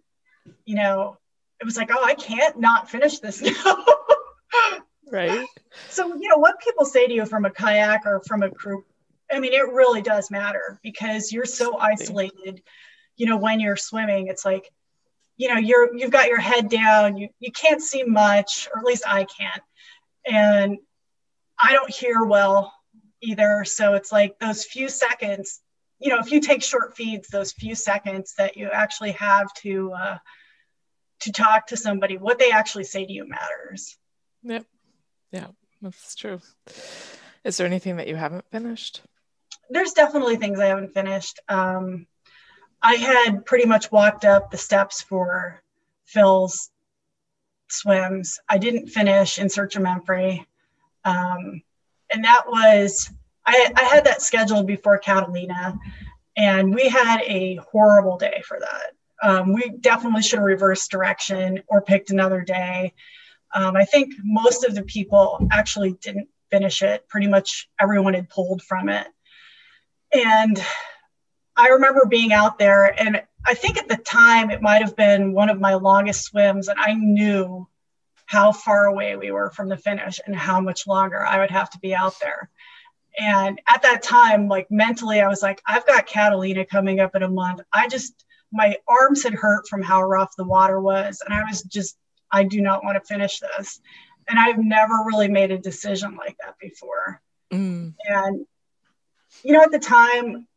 [0.65, 1.17] you know,
[1.59, 3.85] it was like, oh, I can't not finish this now.
[5.11, 5.47] right.
[5.89, 8.85] So, you know, what people say to you from a kayak or from a group,
[9.31, 12.61] I mean, it really does matter because you're so isolated,
[13.17, 14.69] you know, when you're swimming, it's like,
[15.37, 18.85] you know, you're you've got your head down, you you can't see much, or at
[18.85, 19.61] least I can't.
[20.25, 20.77] And
[21.59, 22.71] I don't hear well
[23.25, 23.63] either.
[23.65, 25.61] So it's like those few seconds,
[25.99, 29.93] you know, if you take short feeds, those few seconds that you actually have to
[29.93, 30.17] uh,
[31.21, 33.97] to talk to somebody, what they actually say to you matters.
[34.43, 34.65] Yep.
[35.31, 35.47] Yeah,
[35.81, 36.39] that's true.
[37.43, 39.01] Is there anything that you haven't finished?
[39.69, 41.39] There's definitely things I haven't finished.
[41.49, 42.07] Um,
[42.81, 45.61] I had pretty much walked up the steps for
[46.05, 46.69] Phil's
[47.69, 48.39] swims.
[48.47, 50.45] I didn't finish in search of Memphre.
[51.03, 51.61] Um,
[52.15, 53.11] and that was,
[53.45, 55.77] I, I had that scheduled before Catalina,
[56.35, 61.61] and we had a horrible day for that um, we definitely should have reversed direction
[61.67, 62.93] or picked another day.
[63.53, 67.07] Um, I think most of the people actually didn't finish it.
[67.07, 69.07] Pretty much everyone had pulled from it.
[70.13, 70.61] And
[71.55, 75.33] I remember being out there, and I think at the time it might have been
[75.33, 77.67] one of my longest swims, and I knew
[78.25, 81.69] how far away we were from the finish and how much longer I would have
[81.71, 82.49] to be out there.
[83.17, 87.23] And at that time, like mentally, I was like, I've got Catalina coming up in
[87.23, 87.61] a month.
[87.71, 91.21] I just, my arms had hurt from how rough the water was.
[91.23, 91.97] And I was just,
[92.31, 93.79] I do not want to finish this.
[94.27, 97.21] And I've never really made a decision like that before.
[97.53, 97.93] Mm.
[98.05, 98.45] And,
[99.43, 100.47] you know, at the time,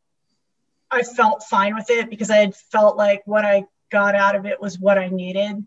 [0.90, 4.46] I felt fine with it because I had felt like what I got out of
[4.46, 5.64] it was what I needed.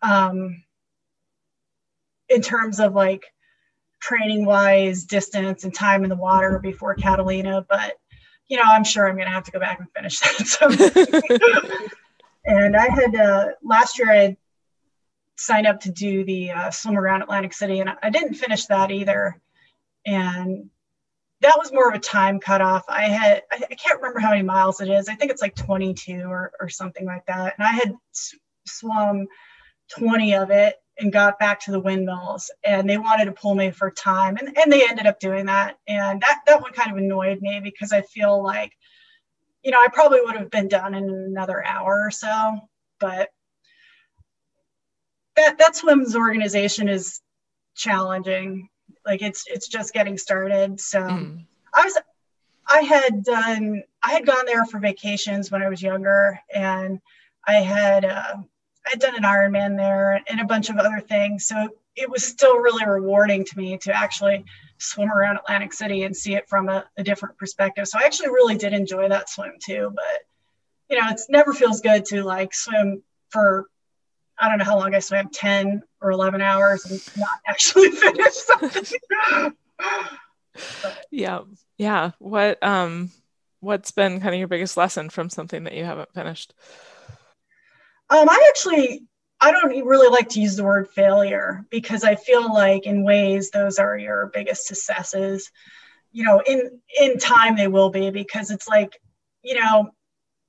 [0.00, 0.62] Um,
[2.32, 3.24] in terms of like
[4.00, 7.64] training wise, distance, and time in the water before Catalina.
[7.68, 7.94] But
[8.48, 11.90] you know, I'm sure I'm going to have to go back and finish that.
[12.44, 14.36] And I had uh, last year I had
[15.36, 18.90] signed up to do the uh, swim around Atlantic City, and I didn't finish that
[18.90, 19.40] either.
[20.04, 20.68] And
[21.40, 22.84] that was more of a time cutoff.
[22.88, 25.08] I had I, I can't remember how many miles it is.
[25.08, 27.54] I think it's like 22 or or something like that.
[27.58, 27.94] And I had
[28.66, 29.26] swum
[29.98, 33.70] 20 of it and got back to the windmills and they wanted to pull me
[33.70, 36.98] for time and, and they ended up doing that and that that one kind of
[36.98, 38.72] annoyed me because i feel like
[39.62, 42.60] you know, I probably would have been done in another hour or so,
[42.98, 43.30] but
[45.36, 47.20] that that swims organization is
[47.74, 48.68] challenging.
[49.06, 50.80] Like it's it's just getting started.
[50.80, 51.44] So mm.
[51.72, 51.98] I was
[52.70, 57.00] I had done I had gone there for vacations when I was younger, and
[57.46, 58.36] I had uh,
[58.86, 61.46] I had done an Ironman there and a bunch of other things.
[61.46, 64.44] So it was still really rewarding to me to actually
[64.78, 67.86] swim around Atlantic City and see it from a, a different perspective.
[67.86, 69.92] So I actually really did enjoy that swim too.
[69.94, 70.04] But
[70.90, 73.66] you know, it's never feels good to like swim for
[74.38, 78.34] I don't know how long I swam, 10 or 11 hours and not actually finish
[78.34, 78.98] something.
[81.10, 81.40] yeah.
[81.78, 82.10] Yeah.
[82.18, 83.10] What, um,
[83.60, 86.54] what's been kind of your biggest lesson from something that you haven't finished?
[88.12, 89.04] Um, I actually,
[89.40, 93.50] I don't really like to use the word failure because I feel like in ways
[93.50, 95.50] those are your biggest successes.
[96.10, 99.00] You know, in in time they will be because it's like,
[99.42, 99.92] you know,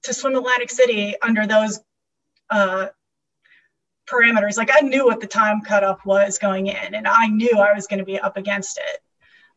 [0.03, 1.79] to swim Atlantic City under those
[2.49, 2.87] uh,
[4.07, 7.71] parameters, like I knew what the time cutoff was going in, and I knew I
[7.71, 8.99] was going to be up against it.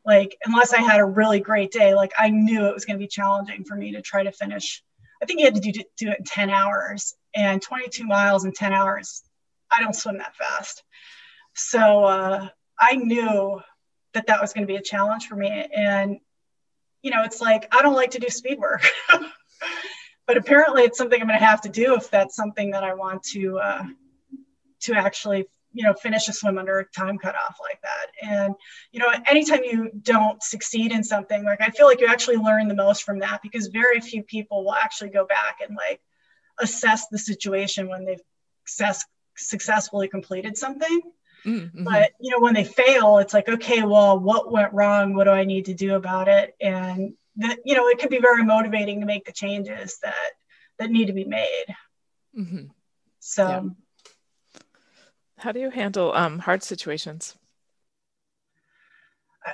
[0.05, 3.03] Like, unless I had a really great day, like I knew it was going to
[3.03, 4.85] be challenging for me to try to finish.
[5.21, 8.53] I think you had to do, do it in 10 hours, and 22 miles in
[8.53, 9.22] 10 hours,
[9.70, 10.83] I don't swim that fast.
[11.55, 12.49] So uh,
[12.81, 13.61] I knew
[14.14, 15.66] that that was going to be a challenge for me.
[15.75, 16.18] And,
[17.03, 18.83] you know, it's like, I don't like to do speed work.
[20.27, 22.94] but apparently it's something I'm going to have to do if that's something that I
[22.94, 23.85] want to uh,
[24.81, 28.55] to actually you know finish a swim under a time cutoff like that and
[28.92, 32.66] you know anytime you don't succeed in something like i feel like you actually learn
[32.66, 36.01] the most from that because very few people will actually go back and like
[36.61, 38.21] assess the situation when they've
[38.66, 39.05] success,
[39.37, 41.01] successfully completed something
[41.45, 41.85] mm-hmm.
[41.85, 45.31] but you know when they fail it's like okay well what went wrong what do
[45.31, 49.01] i need to do about it and that you know it could be very motivating
[49.01, 50.31] to make the changes that
[50.79, 51.66] that need to be made
[52.37, 52.64] mm-hmm.
[53.21, 53.62] so yeah.
[55.38, 57.37] How do you handle um, hard situations?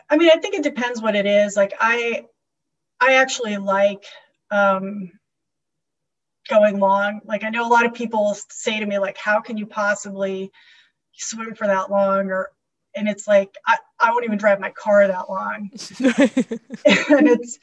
[0.09, 1.57] I mean, I think it depends what it is.
[1.57, 2.27] Like I,
[3.01, 4.05] I actually like
[4.51, 5.11] um,
[6.49, 7.21] going long.
[7.25, 10.51] Like I know a lot of people say to me, like, "How can you possibly
[11.13, 12.51] swim for that long?" Or,
[12.95, 15.71] and it's like I, I won't even drive my car that long.
[16.85, 17.59] and it's,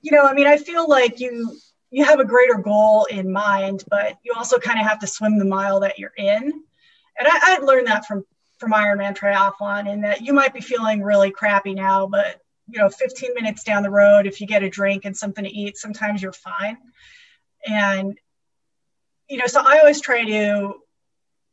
[0.00, 1.56] you know, I mean, I feel like you
[1.90, 5.38] you have a greater goal in mind, but you also kind of have to swim
[5.38, 6.64] the mile that you're in
[7.18, 8.24] and I, I learned that from
[8.58, 12.88] from Ironman triathlon in that you might be feeling really crappy now, but you know,
[12.88, 16.20] 15 minutes down the road, if you get a drink and something to eat, sometimes
[16.20, 16.76] you're fine.
[17.66, 18.18] And
[19.28, 20.74] you know, so I always try to,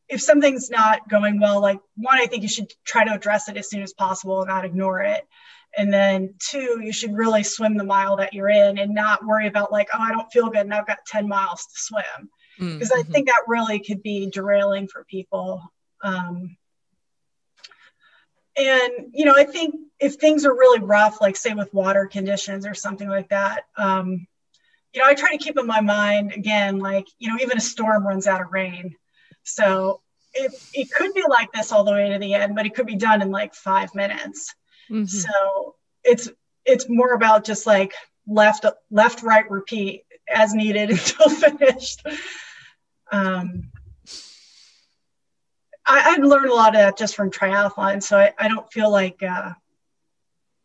[0.07, 3.57] if something's not going well, like one, I think you should try to address it
[3.57, 5.27] as soon as possible and not ignore it.
[5.77, 9.47] And then two, you should really swim the mile that you're in and not worry
[9.47, 12.91] about like, oh, I don't feel good and I've got 10 miles to swim because
[12.91, 12.99] mm-hmm.
[12.99, 15.61] I think that really could be derailing for people.
[16.01, 16.55] Um,
[18.55, 22.65] and you know, I think if things are really rough, like say with water conditions
[22.65, 24.27] or something like that, um,
[24.95, 27.61] you know, I try to keep in my mind again, like you know, even a
[27.61, 28.95] storm runs out of rain,
[29.43, 30.01] so
[30.33, 32.87] it it could be like this all the way to the end, but it could
[32.87, 34.55] be done in like five minutes.
[34.89, 35.05] Mm-hmm.
[35.05, 36.29] So it's
[36.65, 37.93] it's more about just like
[38.25, 40.03] left left right repeat
[40.33, 42.01] as needed until finished
[43.11, 43.71] um,
[45.85, 48.89] I, have learned a lot of that just from triathlon, so I, I don't feel
[48.89, 49.51] like uh,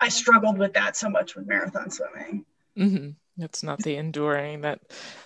[0.01, 2.47] I struggled with that so much with marathon swimming.
[2.79, 3.11] Mm-hmm.
[3.43, 4.81] It's not the enduring that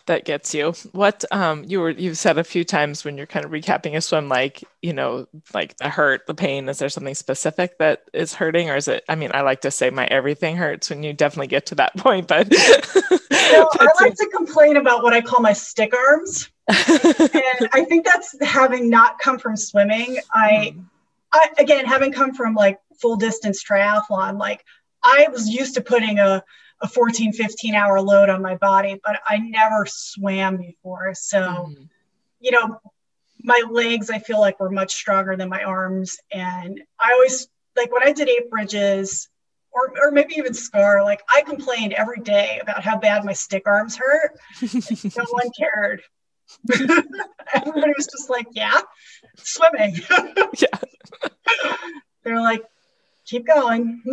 [0.07, 0.73] that gets you.
[0.93, 4.01] What um you were you've said a few times when you're kind of recapping a
[4.01, 6.69] swim, like you know, like the hurt, the pain.
[6.69, 9.05] Is there something specific that is hurting, or is it?
[9.09, 11.97] I mean, I like to say my everything hurts when you definitely get to that
[11.97, 17.85] point, but, I like to complain about what I call my stick arms and I
[17.89, 20.19] think that's having not come from swimming.
[20.33, 20.85] I, mm.
[21.33, 24.65] I again, having come from like full distance triathlon, like
[25.03, 26.43] I was used to putting a,
[26.85, 31.15] a 14, 15 hour load on my body, but I never swam before.
[31.15, 31.89] So, mm.
[32.41, 32.79] you know,
[33.43, 36.19] my legs, I feel like were much stronger than my arms.
[36.31, 39.29] And I always, like when I did eight bridges,
[39.73, 43.65] or, or maybe even SCAR, like I complained every day about how bad my stick
[43.67, 44.39] arms hurt.
[44.63, 46.03] no one cared.
[47.55, 48.81] Everybody was just like, yeah,
[49.39, 49.97] swimming.
[50.59, 50.79] yeah.
[52.23, 52.63] They're like,
[53.27, 54.03] keep going.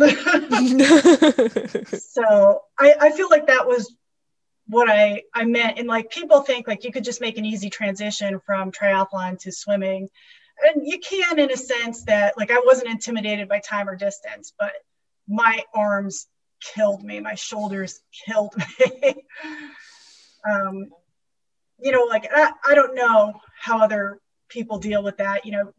[1.98, 3.94] so I, I feel like that was
[4.66, 5.78] what I, I meant.
[5.78, 9.52] And like people think like you could just make an easy transition from triathlon to
[9.52, 10.08] swimming.
[10.64, 14.52] And you can in a sense that like I wasn't intimidated by time or distance,
[14.58, 14.72] but
[15.28, 16.26] my arms
[16.60, 17.20] killed me.
[17.20, 19.14] My shoulders killed me.
[20.44, 20.86] Um,
[21.78, 25.46] you know, like I, I don't know how other people deal with that.
[25.46, 25.72] You know,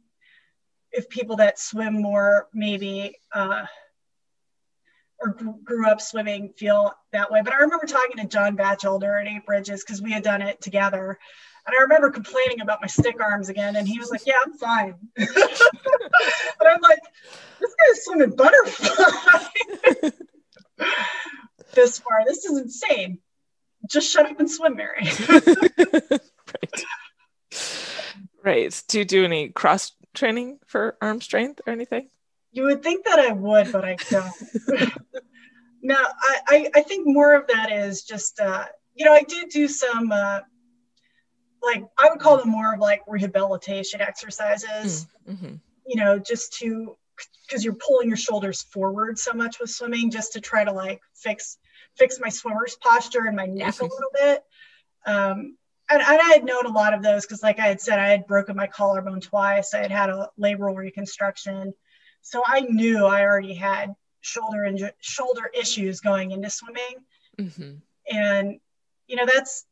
[0.93, 3.65] if people that swim more maybe uh,
[5.19, 7.41] or grew up swimming feel that way.
[7.43, 10.61] But I remember talking to John Batchelder at Eight Bridges because we had done it
[10.61, 11.17] together.
[11.65, 13.75] And I remember complaining about my stick arms again.
[13.75, 14.95] And he was like, Yeah, I'm fine.
[15.15, 16.99] but I'm like,
[17.59, 20.09] This guy's swimming butterfly
[21.73, 22.25] this far.
[22.25, 23.19] This is insane.
[23.89, 25.07] Just shut up and swim, Mary.
[25.29, 26.85] right.
[28.43, 28.83] Right.
[28.87, 32.09] Do you do any cross training for arm strength or anything?
[32.51, 34.34] You would think that I would, but I don't.
[35.82, 39.49] no, I, I, I, think more of that is just, uh, you know, I did
[39.49, 40.41] do some, uh,
[41.64, 45.55] like, I would call them more of like rehabilitation exercises, mm, mm-hmm.
[45.88, 46.95] you know, just to,
[47.47, 51.01] because you're pulling your shoulders forward so much with swimming, just to try to like
[51.16, 51.57] fix
[51.95, 54.43] fix my swimmer's posture and my neck a little bit.
[55.05, 55.57] Um,
[55.93, 58.09] and, and, I had known a lot of those because, like I had said, I
[58.09, 59.73] had broken my collarbone twice.
[59.73, 61.73] I had had a labral reconstruction.
[62.21, 67.03] So I knew I already had shoulder and shoulder issues going into swimming.
[67.39, 67.73] Mm-hmm.
[68.15, 68.59] And
[69.07, 69.65] you know that's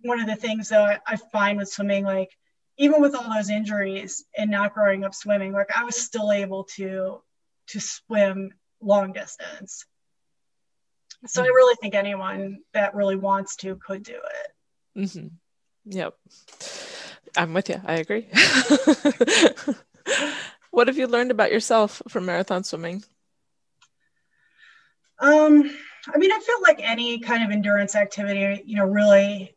[0.00, 2.04] one of the things that I, I find with swimming.
[2.04, 2.30] Like
[2.78, 6.64] even with all those injuries and not growing up swimming, like I was still able
[6.76, 7.22] to
[7.68, 9.86] to swim long distance.
[11.26, 11.54] So I mm-hmm.
[11.54, 15.00] really think anyone that really wants to could do it.
[15.00, 15.28] Mm-hmm.
[15.84, 16.14] Yep.
[17.36, 17.80] I'm with you.
[17.84, 18.28] I agree.
[20.72, 23.04] What have you learned about yourself from marathon swimming?
[25.18, 25.70] Um,
[26.12, 29.54] I mean, I feel like any kind of endurance activity, you know, really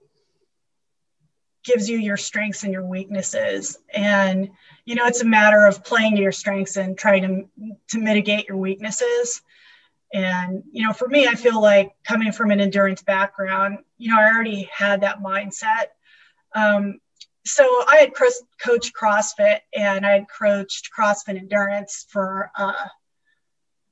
[1.63, 3.77] gives you your strengths and your weaknesses.
[3.93, 4.49] And,
[4.83, 8.49] you know, it's a matter of playing to your strengths and trying to, to mitigate
[8.49, 9.41] your weaknesses.
[10.13, 14.19] And, you know, for me, I feel like coming from an endurance background, you know,
[14.19, 15.85] I already had that mindset.
[16.55, 16.99] Um,
[17.45, 22.87] so I had coached CrossFit and I had coached CrossFit endurance for uh,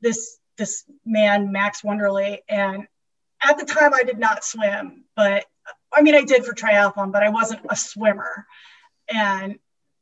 [0.01, 2.88] this this man Max Wonderly, and
[3.43, 5.45] at the time I did not swim, but
[5.91, 8.45] I mean I did for triathlon, but I wasn't a swimmer,
[9.07, 9.59] and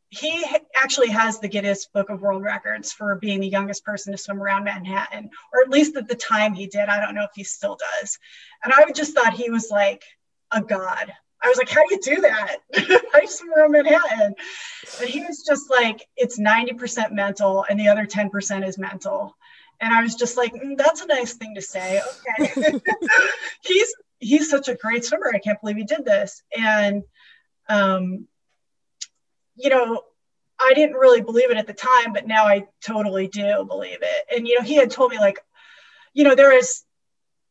[0.09, 0.45] he
[0.75, 4.41] actually has the Guinness Book of World Records for being the youngest person to swim
[4.41, 6.89] around Manhattan, or at least at the time he did.
[6.89, 8.19] I don't know if he still does.
[8.61, 10.03] And I just thought he was like
[10.51, 11.13] a god.
[11.43, 12.57] I was like, how do you do that?
[13.13, 14.35] I swim around Manhattan.
[14.99, 19.35] And he was just like, it's 90% mental and the other 10% is mental.
[19.79, 22.01] And I was just like, mm, that's a nice thing to say.
[22.39, 22.79] Okay.
[23.63, 25.31] he's he's such a great swimmer.
[25.33, 26.43] I can't believe he did this.
[26.55, 27.03] And
[27.67, 28.27] um,
[29.55, 30.03] you know,
[30.59, 34.37] I didn't really believe it at the time, but now I totally do believe it.
[34.37, 35.39] And you know, he had told me like,
[36.13, 36.83] you know, there is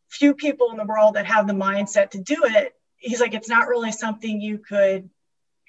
[0.08, 3.48] few people in the world that have the mindset to do it he's like it's
[3.48, 5.10] not really something you could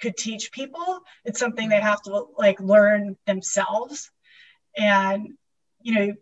[0.01, 0.99] could teach people.
[1.25, 4.11] It's something they have to like learn themselves.
[4.77, 5.29] And
[5.81, 6.13] you know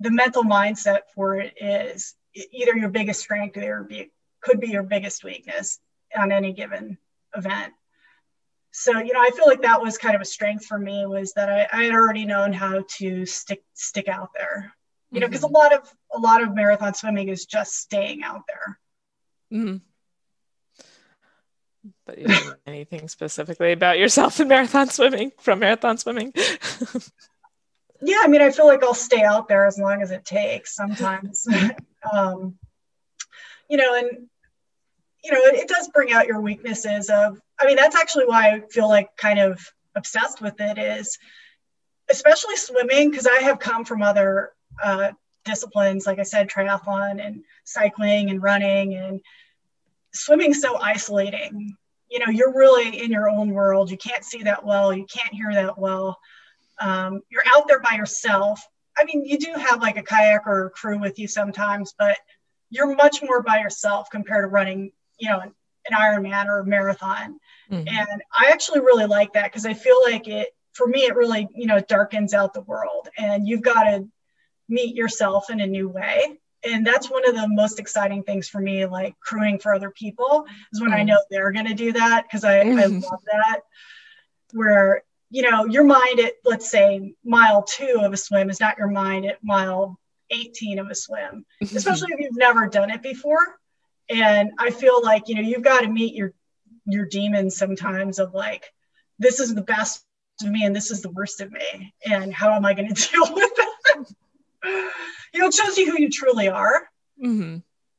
[0.00, 4.82] the mental mindset for it is either your biggest strength or be, could be your
[4.82, 5.78] biggest weakness
[6.16, 6.98] on any given
[7.36, 7.72] event.
[8.72, 11.34] So you know i feel like that was kind of a strength for me was
[11.34, 14.74] that i, I had already known how to stick stick out there.
[15.10, 15.54] You know because mm-hmm.
[15.54, 18.78] a lot of a lot of marathon swimming is just staying out there.
[19.52, 19.76] Mm-hmm.
[22.06, 26.32] But you know anything specifically about yourself in marathon swimming from marathon swimming?
[28.00, 30.74] yeah, I mean, I feel like I'll stay out there as long as it takes
[30.74, 31.46] sometimes.
[32.12, 32.56] um,
[33.68, 34.28] you know, and
[35.24, 38.50] you know, it, it does bring out your weaknesses of, I mean, that's actually why
[38.50, 39.60] I feel like kind of
[39.94, 41.18] obsessed with it is
[42.10, 44.52] especially swimming, because I have come from other
[44.82, 45.12] uh,
[45.44, 49.20] disciplines, like I said, triathlon and cycling and running and
[50.12, 51.76] swimming's so isolating.
[52.08, 53.90] You know, you're really in your own world.
[53.90, 54.92] You can't see that well.
[54.92, 56.18] You can't hear that well.
[56.80, 58.60] Um, you're out there by yourself.
[58.96, 62.18] I mean, you do have like a kayak or a crew with you sometimes, but
[62.68, 65.54] you're much more by yourself compared to running, you know, an,
[65.90, 67.38] an Ironman or a marathon.
[67.70, 67.88] Mm-hmm.
[67.88, 71.48] And I actually really like that because I feel like it, for me, it really,
[71.54, 74.06] you know, darkens out the world and you've got to
[74.68, 78.60] meet yourself in a new way and that's one of the most exciting things for
[78.60, 80.96] me like crewing for other people is when mm.
[80.96, 82.80] i know they're going to do that because I, mm.
[82.80, 83.60] I love that
[84.52, 88.78] where you know your mind at let's say mile two of a swim is not
[88.78, 89.98] your mind at mile
[90.30, 93.58] 18 of a swim especially if you've never done it before
[94.08, 96.32] and i feel like you know you've got to meet your
[96.86, 98.64] your demons sometimes of like
[99.18, 100.04] this is the best
[100.42, 103.08] of me and this is the worst of me and how am i going to
[103.10, 104.92] deal with that
[105.32, 106.88] you know, it shows you who you truly are.
[107.22, 107.58] Mm-hmm.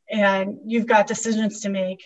[0.10, 2.04] And you've got decisions to make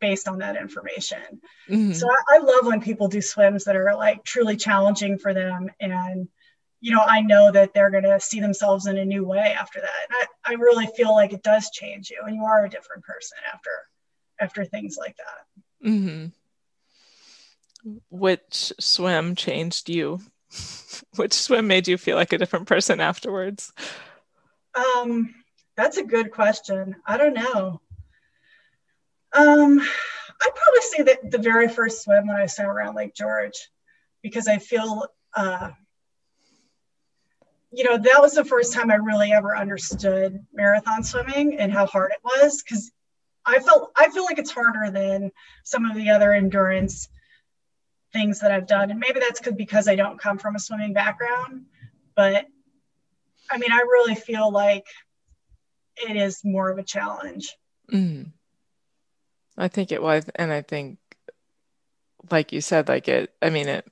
[0.00, 1.40] based on that information.
[1.68, 1.92] Mm-hmm.
[1.92, 5.70] So I, I, love when people do swims that are like truly challenging for them.
[5.78, 6.28] And,
[6.80, 9.80] you know, I know that they're going to see themselves in a new way after
[9.80, 9.90] that.
[10.08, 13.04] And I, I really feel like it does change you and you are a different
[13.04, 13.70] person after,
[14.40, 15.88] after things like that.
[15.88, 16.26] Mm-hmm.
[18.10, 20.20] Which swim changed you?
[21.16, 23.72] Which swim made you feel like a different person afterwards?
[24.74, 25.34] Um,
[25.76, 26.96] that's a good question.
[27.06, 27.80] I don't know.
[29.32, 33.68] Um, I'd probably say that the very first swim when I swam around Lake George,
[34.22, 35.70] because I feel, uh,
[37.72, 41.86] you know, that was the first time I really ever understood marathon swimming and how
[41.86, 42.62] hard it was.
[42.62, 42.90] Because
[43.46, 45.30] I felt I feel like it's harder than
[45.64, 47.08] some of the other endurance
[48.12, 51.66] things that I've done, and maybe that's because I don't come from a swimming background.
[52.16, 52.46] But
[53.50, 54.86] I mean, I really feel like
[56.08, 57.56] it is more of a challenge.
[57.92, 58.32] Mm.
[59.56, 60.98] I think it was, and I think,
[62.30, 63.34] like you said, like it.
[63.42, 63.86] I mean, it.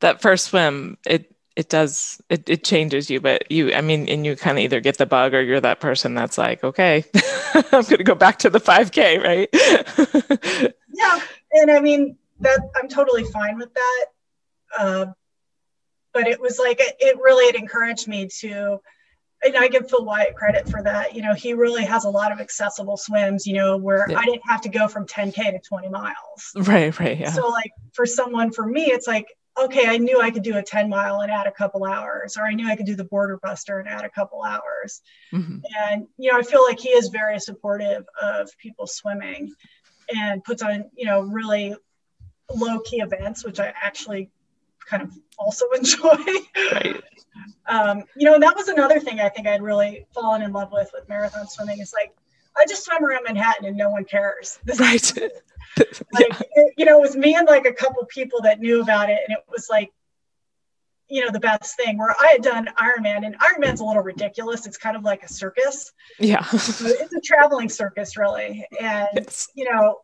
[0.00, 4.24] That first swim, it it does it, it changes you but you i mean and
[4.24, 7.04] you kind of either get the bug or you're that person that's like okay
[7.72, 9.48] i'm gonna go back to the 5k right
[10.94, 11.20] yeah
[11.54, 14.06] and i mean that i'm totally fine with that
[14.78, 15.06] uh,
[16.18, 18.80] but it was like it, it really it encouraged me to
[19.44, 21.14] and I give Phil White credit for that.
[21.14, 24.18] You know, he really has a lot of accessible swims, you know, where yeah.
[24.18, 26.16] I didn't have to go from 10K to 20 miles.
[26.56, 27.16] Right, right.
[27.16, 27.30] Yeah.
[27.30, 30.62] So, like, for someone, for me, it's like, okay, I knew I could do a
[30.64, 33.38] 10 mile and add a couple hours, or I knew I could do the border
[33.40, 35.02] buster and add a couple hours.
[35.32, 35.58] Mm-hmm.
[35.84, 39.52] And, you know, I feel like he is very supportive of people swimming
[40.12, 41.76] and puts on, you know, really
[42.52, 44.30] low key events, which I actually
[44.88, 46.16] kind of also enjoy.
[46.72, 47.02] Right.
[47.66, 50.90] Um, you know, that was another thing I think I'd really fallen in love with
[50.92, 51.80] with marathon swimming.
[51.80, 52.14] Is like
[52.56, 54.58] I just swim around Manhattan and no one cares.
[54.64, 55.12] This right.
[56.12, 56.40] like, yeah.
[56.54, 59.20] it, you know, it was me and like a couple people that knew about it,
[59.28, 59.92] and it was like,
[61.08, 61.98] you know, the best thing.
[61.98, 64.66] Where I had done Ironman, and Ironman's a little ridiculous.
[64.66, 65.92] It's kind of like a circus.
[66.18, 66.44] Yeah.
[66.52, 66.80] it's
[67.14, 69.48] a traveling circus, really, and yes.
[69.54, 70.00] you know,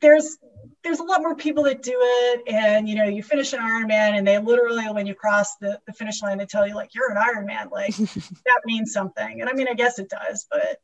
[0.00, 0.36] there's
[0.82, 4.16] there's a lot more people that do it and you know you finish an ironman
[4.16, 7.10] and they literally when you cross the, the finish line they tell you like you're
[7.10, 9.40] an ironman like that means something.
[9.40, 10.78] And i mean i guess it does but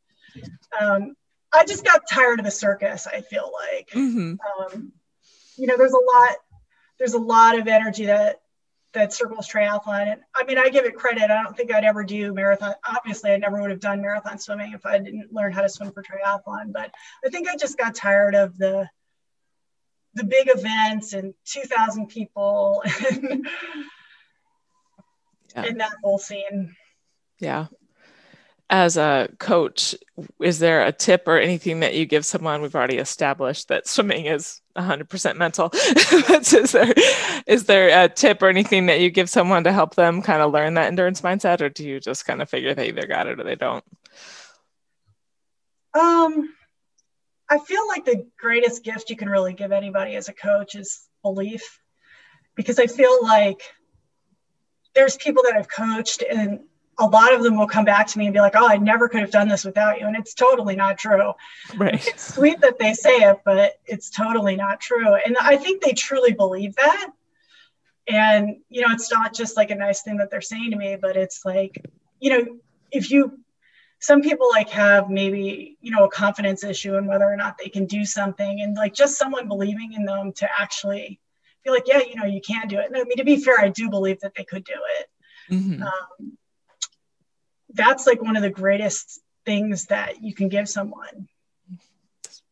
[0.80, 1.14] um,
[1.52, 3.88] i just got tired of the circus i feel like.
[3.90, 4.34] Mm-hmm.
[4.74, 4.92] um,
[5.56, 6.36] you know there's a lot
[6.98, 8.40] there's a lot of energy that
[8.92, 11.30] that circles triathlon and i mean i give it credit.
[11.30, 14.72] I don't think i'd ever do marathon obviously i never would have done marathon swimming
[14.72, 16.90] if i didn't learn how to swim for triathlon but
[17.24, 18.88] i think i just got tired of the
[20.16, 23.46] the big events and 2000 people and,
[25.54, 25.64] yeah.
[25.64, 26.74] and that whole scene.
[27.38, 27.66] Yeah.
[28.68, 29.94] As a coach
[30.40, 32.62] is there a tip or anything that you give someone?
[32.62, 35.70] We've already established that swimming is 100% mental.
[35.74, 36.92] Is there
[37.46, 40.52] is there a tip or anything that you give someone to help them kind of
[40.52, 43.38] learn that endurance mindset or do you just kind of figure they either got it
[43.38, 43.84] or they don't?
[45.94, 46.50] Um
[47.48, 51.08] I feel like the greatest gift you can really give anybody as a coach is
[51.22, 51.80] belief
[52.54, 53.60] because I feel like
[54.94, 56.60] there's people that I've coached and
[56.98, 59.08] a lot of them will come back to me and be like, "Oh, I never
[59.08, 61.34] could have done this without you," and it's totally not true.
[61.76, 61.94] Right.
[62.08, 65.14] It's sweet that they say it, but it's totally not true.
[65.14, 67.10] And I think they truly believe that.
[68.08, 70.96] And you know, it's not just like a nice thing that they're saying to me,
[70.96, 71.84] but it's like,
[72.18, 72.58] you know,
[72.90, 73.40] if you
[73.98, 77.68] some people like have maybe you know a confidence issue and whether or not they
[77.68, 81.18] can do something and like just someone believing in them to actually
[81.64, 82.86] be like yeah you know you can do it.
[82.86, 85.06] And i mean to be fair i do believe that they could do it.
[85.50, 85.82] Mm-hmm.
[85.82, 86.38] um,
[87.72, 91.28] that's like one of the greatest things that you can give someone.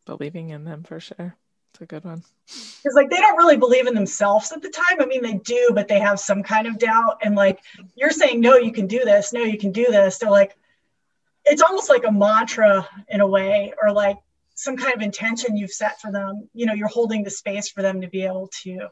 [0.07, 1.34] Believing in them for sure.
[1.72, 2.22] It's a good one.
[2.47, 5.01] Because like they don't really believe in themselves at the time.
[5.01, 7.59] I mean they do but they have some kind of doubt and like
[7.97, 9.32] you're saying no you can do this.
[9.32, 10.18] No you can do this.
[10.18, 10.57] They're like
[11.45, 14.18] it's almost like a mantra in a way or like
[14.55, 16.49] some kind of intention you've set for them.
[16.55, 18.88] You know you're holding the space for them to be able to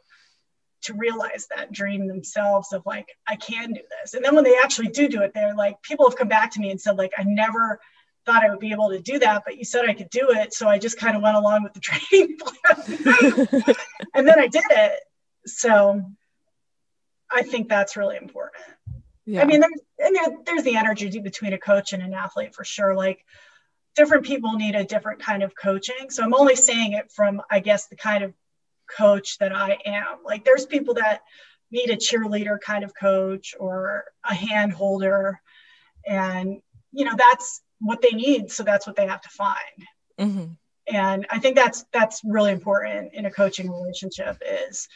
[0.83, 4.15] to realize that dream themselves of like i can do this.
[4.15, 6.61] And then when they actually do do it they're like people have come back to
[6.61, 7.81] me and said like i never
[8.27, 10.53] thought i would be able to do that but you said i could do it.
[10.53, 13.77] So i just kind of went along with the training plan.
[14.15, 15.01] And then i did it.
[15.47, 16.03] So
[17.31, 18.65] i think that's really important
[19.27, 19.43] yeah.
[19.43, 22.65] I mean, there's, and there, there's the energy between a coach and an athlete for
[22.65, 22.95] sure.
[22.95, 23.25] Like
[23.95, 26.11] different people need a different kind of coaching.
[26.11, 28.35] So I'm only saying it from, I guess, the kind of
[28.97, 30.19] coach that I am.
[30.25, 31.21] Like there's people that
[31.71, 35.41] need a cheerleader kind of coach or a hand holder.
[36.07, 36.61] And,
[36.93, 38.51] you know, that's what they need.
[38.51, 39.57] So that's what they have to find.
[40.19, 40.45] Mm-hmm.
[40.93, 44.89] And I think that's that's really important in a coaching relationship is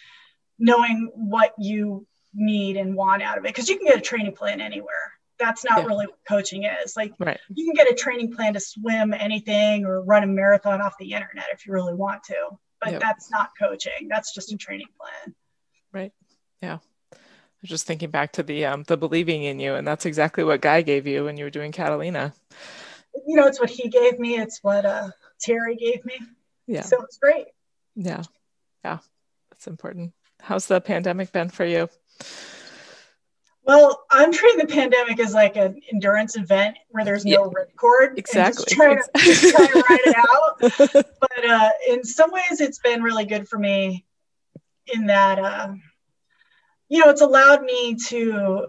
[0.58, 2.06] knowing what you
[2.36, 5.64] need and want out of it because you can get a training plan anywhere that's
[5.64, 5.86] not yeah.
[5.86, 6.96] really what coaching is.
[6.96, 7.38] Like right.
[7.52, 11.12] you can get a training plan to swim anything or run a marathon off the
[11.12, 13.00] internet if you really want to, but yep.
[13.00, 14.08] that's not coaching.
[14.08, 15.34] That's just a training plan.
[15.92, 16.12] Right.
[16.62, 16.78] Yeah.
[17.12, 17.18] I
[17.62, 20.60] was just thinking back to the um, the believing in you, and that's exactly what
[20.60, 22.34] Guy gave you when you were doing Catalina.
[23.26, 24.36] You know, it's what he gave me.
[24.36, 25.08] It's what uh,
[25.40, 26.18] Terry gave me.
[26.66, 26.82] Yeah.
[26.82, 27.46] So it's great.
[27.94, 28.22] Yeah.
[28.84, 28.98] Yeah.
[29.50, 30.12] That's important.
[30.40, 31.88] How's the pandemic been for you?
[33.66, 38.16] Well, I'm treating the pandemic as like an endurance event where there's no yeah, ripcord.
[38.16, 38.64] Exactly.
[38.64, 41.04] Just trying, To, just trying to ride it out.
[41.20, 44.04] But uh, in some ways, it's been really good for me
[44.94, 45.72] in that, uh,
[46.88, 48.68] you know, it's allowed me to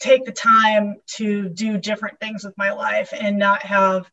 [0.00, 4.10] take the time to do different things with my life and not have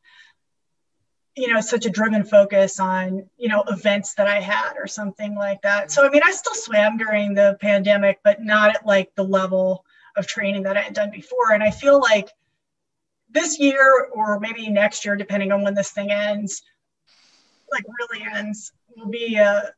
[1.36, 5.36] you know such a driven focus on you know events that i had or something
[5.36, 9.14] like that so i mean i still swam during the pandemic but not at like
[9.16, 11.52] the level of training that I had done before.
[11.52, 12.30] And I feel like
[13.30, 16.62] this year or maybe next year, depending on when this thing ends,
[17.72, 19.72] like really ends, will be a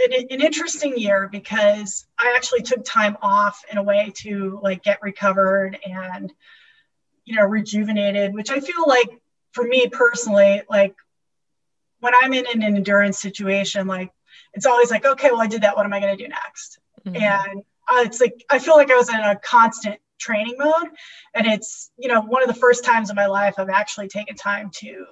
[0.00, 4.82] an, an, interesting year because I actually took time off in a way to like
[4.82, 6.32] get recovered and
[7.24, 9.20] you know rejuvenated, which I feel like
[9.54, 10.94] for me personally, like
[12.00, 14.10] when I'm in an endurance situation, like
[14.52, 15.76] it's always like, okay, well I did that.
[15.76, 16.78] What am I going to do next?
[17.06, 17.16] Mm-hmm.
[17.16, 20.90] And uh, it's like I feel like I was in a constant training mode,
[21.34, 24.36] and it's you know one of the first times in my life I've actually taken
[24.36, 25.06] time to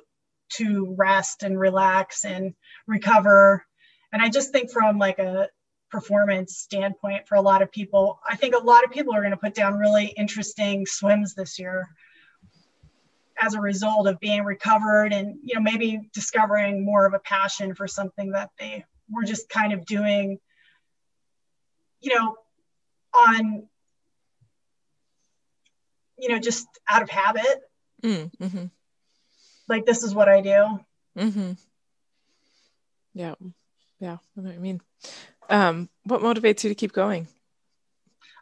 [0.56, 2.54] to rest and relax and
[2.86, 3.64] recover.
[4.12, 5.48] And I just think from like a
[5.90, 9.30] performance standpoint for a lot of people, I think a lot of people are going
[9.32, 11.88] to put down really interesting swims this year
[13.42, 17.74] as a result of being recovered and you know maybe discovering more of a passion
[17.74, 20.38] for something that they were just kind of doing
[22.00, 22.36] you know
[23.12, 23.64] on
[26.18, 27.62] you know just out of habit.
[28.02, 28.64] Mm, mm-hmm.
[29.68, 30.80] like this is what i do.
[31.18, 31.52] Mm-hmm.
[33.14, 33.34] yeah
[34.00, 34.80] yeah i know what i mean.
[35.50, 37.26] Um, what motivates you to keep going?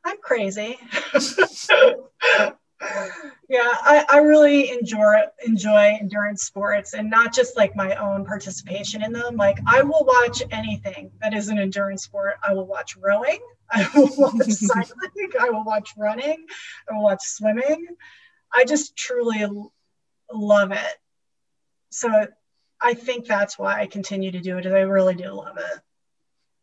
[0.05, 0.79] I'm crazy
[3.51, 9.03] yeah I, I really enjoy enjoy endurance sports and not just like my own participation
[9.03, 9.37] in them.
[9.37, 12.37] Like i will watch anything that is an endurance sport.
[12.47, 13.41] I will watch rowing.
[13.73, 15.31] I will watch cycling.
[15.39, 16.47] I will watch running.
[16.89, 17.89] I will watch swimming.
[18.55, 19.45] I just truly
[20.33, 20.97] love it.
[21.91, 22.29] So
[22.81, 25.81] i think that's why i continue to do it is i really do love it.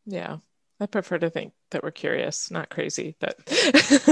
[0.06, 0.38] Yeah
[0.80, 3.38] i prefer to think that we're curious not crazy but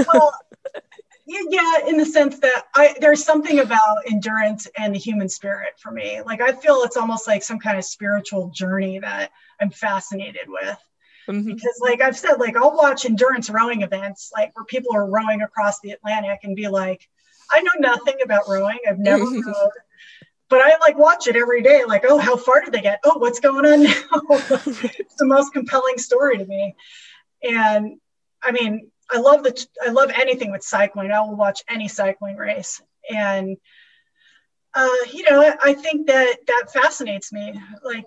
[0.06, 0.38] well
[1.26, 5.90] yeah in the sense that i there's something about endurance and the human spirit for
[5.90, 10.48] me like i feel it's almost like some kind of spiritual journey that i'm fascinated
[10.48, 10.78] with
[11.28, 11.54] mm-hmm.
[11.54, 15.42] because like i've said like i'll watch endurance rowing events like where people are rowing
[15.42, 17.08] across the atlantic and be like
[17.52, 19.70] i know nothing about rowing i've never rowed
[20.48, 21.84] but I like watch it every day.
[21.84, 23.00] Like, oh, how far did they get?
[23.04, 23.90] Oh, what's going on now?
[24.30, 26.76] it's the most compelling story to me.
[27.42, 27.98] And
[28.42, 31.12] I mean, I love the I love anything with cycling.
[31.12, 33.56] I will watch any cycling race, and
[34.74, 37.60] uh, you know, I, I think that that fascinates me.
[37.84, 38.04] Like,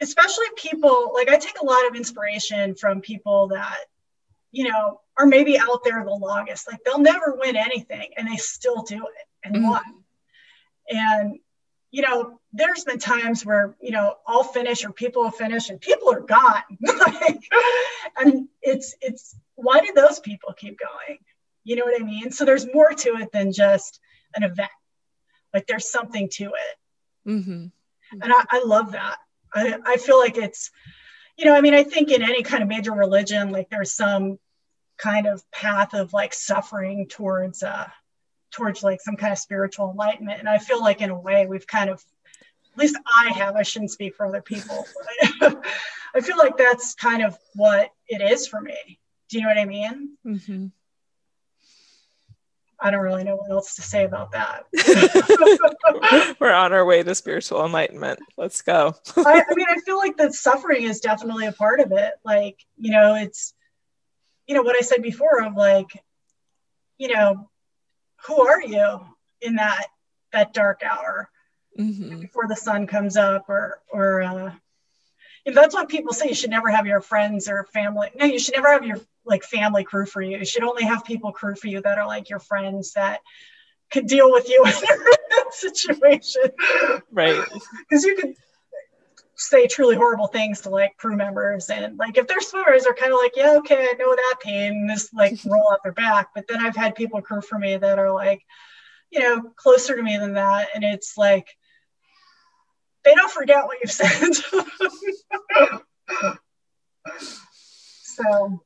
[0.00, 3.84] especially people like I take a lot of inspiration from people that
[4.50, 6.66] you know are maybe out there the longest.
[6.70, 9.68] Like they'll never win anything, and they still do it and mm-hmm.
[9.68, 9.82] won.
[10.88, 11.38] And
[11.92, 15.80] you know, there's been times where, you know, I'll finish or people will finish and
[15.80, 16.62] people are gone.
[16.80, 17.42] like,
[18.16, 21.18] and it's, it's, why do those people keep going?
[21.64, 22.32] You know what I mean?
[22.32, 24.00] So there's more to it than just
[24.34, 24.70] an event.
[25.54, 27.28] Like there's something to it.
[27.28, 27.66] Mm-hmm.
[28.22, 29.18] And I, I love that.
[29.54, 30.70] I, I feel like it's,
[31.36, 34.38] you know, I mean, I think in any kind of major religion, like there's some
[34.98, 37.88] kind of path of like suffering towards, uh,
[38.50, 40.40] towards like some kind of spiritual enlightenment.
[40.40, 42.02] And I feel like in a way we've kind of,
[42.72, 44.86] at least I have, I shouldn't speak for other people.
[45.42, 48.98] I feel like that's kind of what it is for me.
[49.28, 50.16] Do you know what I mean?
[50.26, 50.66] Mm-hmm.
[52.82, 54.64] I don't really know what else to say about that.
[56.40, 58.20] We're on our way to spiritual enlightenment.
[58.38, 58.94] Let's go.
[59.16, 62.14] I, I mean, I feel like the suffering is definitely a part of it.
[62.24, 63.52] Like, you know, it's,
[64.46, 65.88] you know, what I said before of like,
[66.96, 67.50] you know,
[68.26, 69.00] who are you
[69.40, 69.86] in that
[70.32, 71.28] that dark hour
[71.80, 72.20] mm-hmm.
[72.20, 74.52] before the sun comes up or or uh,
[75.54, 78.54] that's what people say you should never have your friends or family no you should
[78.54, 81.68] never have your like family crew for you you should only have people crew for
[81.68, 83.20] you that are like your friends that
[83.90, 86.42] could deal with you in that situation.
[87.10, 87.40] Right.
[87.88, 88.34] Because you could
[89.36, 93.10] say truly horrible things to like crew members and like if they're swimmers they're kind
[93.10, 96.46] of like yeah okay i know that pain just like roll off their back but
[96.46, 98.42] then i've had people crew for me that are like
[99.10, 101.56] you know closer to me than that and it's like
[103.10, 104.34] they don't forget what you've said
[108.02, 108.62] so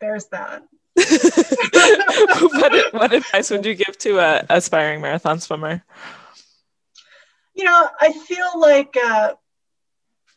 [0.00, 0.62] there's that
[0.96, 5.84] what, what advice would you give to a aspiring marathon swimmer
[7.60, 9.34] you know, I feel like uh,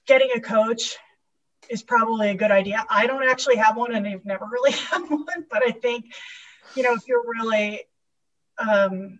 [0.05, 0.97] getting a coach
[1.69, 2.85] is probably a good idea.
[2.89, 5.45] I don't actually have one, and I've never really had one.
[5.49, 6.13] But I think,
[6.75, 7.83] you know, if you're really
[8.57, 9.19] um,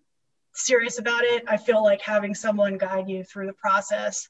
[0.53, 4.29] serious about it, I feel like having someone guide you through the process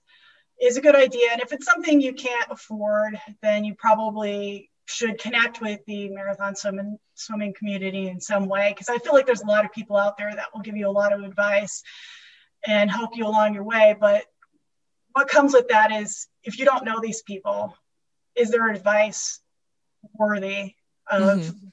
[0.62, 1.30] is a good idea.
[1.32, 6.56] And if it's something you can't afford, then you probably should connect with the marathon
[6.56, 9.96] swimming swimming community in some way because I feel like there's a lot of people
[9.96, 11.84] out there that will give you a lot of advice
[12.68, 13.96] and help you along your way.
[13.98, 14.26] But
[15.14, 17.76] what comes with that is if you don't know these people,
[18.36, 19.40] is their advice
[20.14, 20.74] worthy
[21.10, 21.68] of, mm-hmm.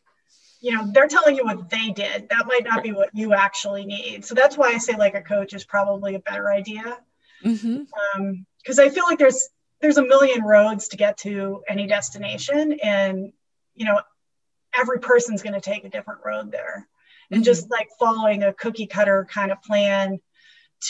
[0.60, 2.28] You know, they're telling you what they did.
[2.28, 4.24] That might not be what you actually need.
[4.24, 6.98] So that's why I say like a coach is probably a better idea.
[7.42, 8.20] Because mm-hmm.
[8.20, 9.48] um, I feel like there's
[9.80, 13.32] there's a million roads to get to any destination, and
[13.74, 14.00] you know,
[14.78, 16.86] every person's going to take a different road there.
[17.30, 17.44] And mm-hmm.
[17.44, 20.20] just like following a cookie cutter kind of plan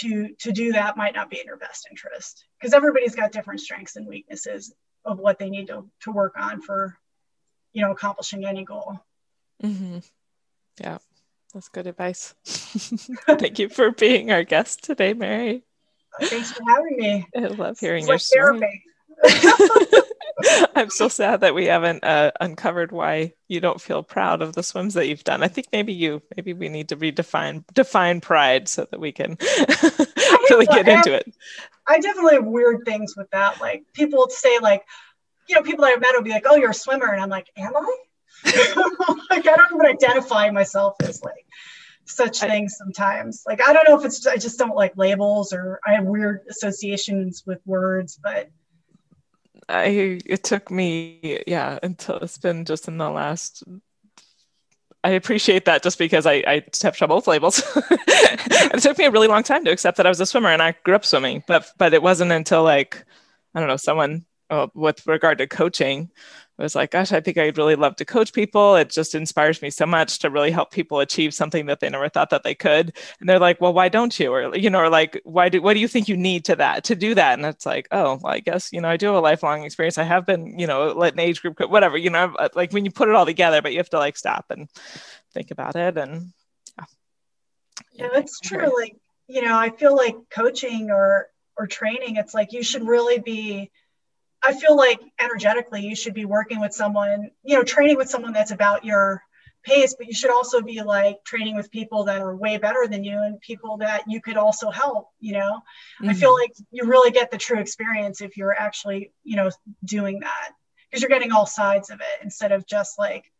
[0.00, 3.60] to to do that might not be in your best interest because everybody's got different
[3.60, 4.72] strengths and weaknesses
[5.04, 6.96] of what they need to, to work on for
[7.72, 9.00] you know accomplishing any goal
[9.62, 9.98] mm-hmm.
[10.80, 10.98] yeah
[11.52, 15.62] that's good advice thank you for being our guest today mary
[16.22, 18.84] thanks for having me i love hearing your story
[20.74, 24.62] I'm so sad that we haven't uh, uncovered why you don't feel proud of the
[24.62, 25.42] swims that you've done.
[25.42, 29.36] I think maybe you, maybe we need to redefine define pride so that we can
[30.50, 31.32] really get into it.
[31.86, 33.60] I definitely have weird things with that.
[33.60, 34.84] Like people say, like,
[35.48, 37.48] you know, people I've met will be like, "Oh, you're a swimmer," and I'm like,
[37.56, 37.96] "Am I?"
[39.30, 41.46] like I don't even identify myself as like
[42.04, 43.44] such I, things sometimes.
[43.46, 46.42] Like I don't know if it's I just don't like labels or I have weird
[46.48, 48.50] associations with words, but
[49.68, 53.62] I it took me yeah until it's been just in the last
[55.02, 57.62] I appreciate that just because I, I have trouble with labels.
[57.76, 60.60] it took me a really long time to accept that I was a swimmer and
[60.60, 63.04] I grew up swimming, but but it wasn't until like
[63.54, 66.10] I don't know someone uh, with regard to coaching
[66.60, 68.76] I was like, gosh, I think I'd really love to coach people.
[68.76, 72.10] It just inspires me so much to really help people achieve something that they never
[72.10, 72.94] thought that they could.
[73.18, 74.30] And they're like, well, why don't you?
[74.30, 76.84] Or, you know, or like, why do, what do you think you need to that,
[76.84, 77.38] to do that?
[77.38, 79.96] And it's like, oh, well, I guess, you know, I do have a lifelong experience.
[79.96, 82.90] I have been, you know, let an age group, whatever, you know, like when you
[82.90, 84.68] put it all together, but you have to like stop and
[85.32, 85.96] think about it.
[85.96, 86.32] And
[86.76, 86.84] yeah.
[87.92, 88.70] Yeah, that's true.
[88.78, 88.96] Like,
[89.28, 93.70] you know, I feel like coaching or, or training, it's like you should really be
[94.42, 98.32] I feel like energetically you should be working with someone, you know, training with someone
[98.32, 99.22] that's about your
[99.62, 103.04] pace, but you should also be like training with people that are way better than
[103.04, 105.60] you and people that you could also help, you know.
[106.00, 106.10] Mm-hmm.
[106.10, 109.50] I feel like you really get the true experience if you're actually, you know,
[109.84, 110.50] doing that
[110.88, 113.30] because you're getting all sides of it instead of just like,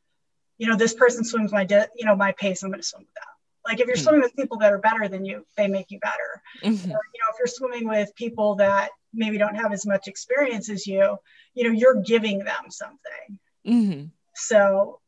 [0.59, 3.03] you know, this person swims my, di- you know, my pace, I'm going to swim
[3.03, 3.39] with that.
[3.66, 4.02] Like if you're mm-hmm.
[4.02, 6.42] swimming with people that are better than you, they make you better.
[6.62, 6.90] Mm-hmm.
[6.90, 10.70] Or, you know, if you're swimming with people that maybe don't have as much experience
[10.70, 11.16] as you,
[11.54, 13.38] you know, you're giving them something.
[13.66, 14.06] Mm-hmm.
[14.34, 15.00] So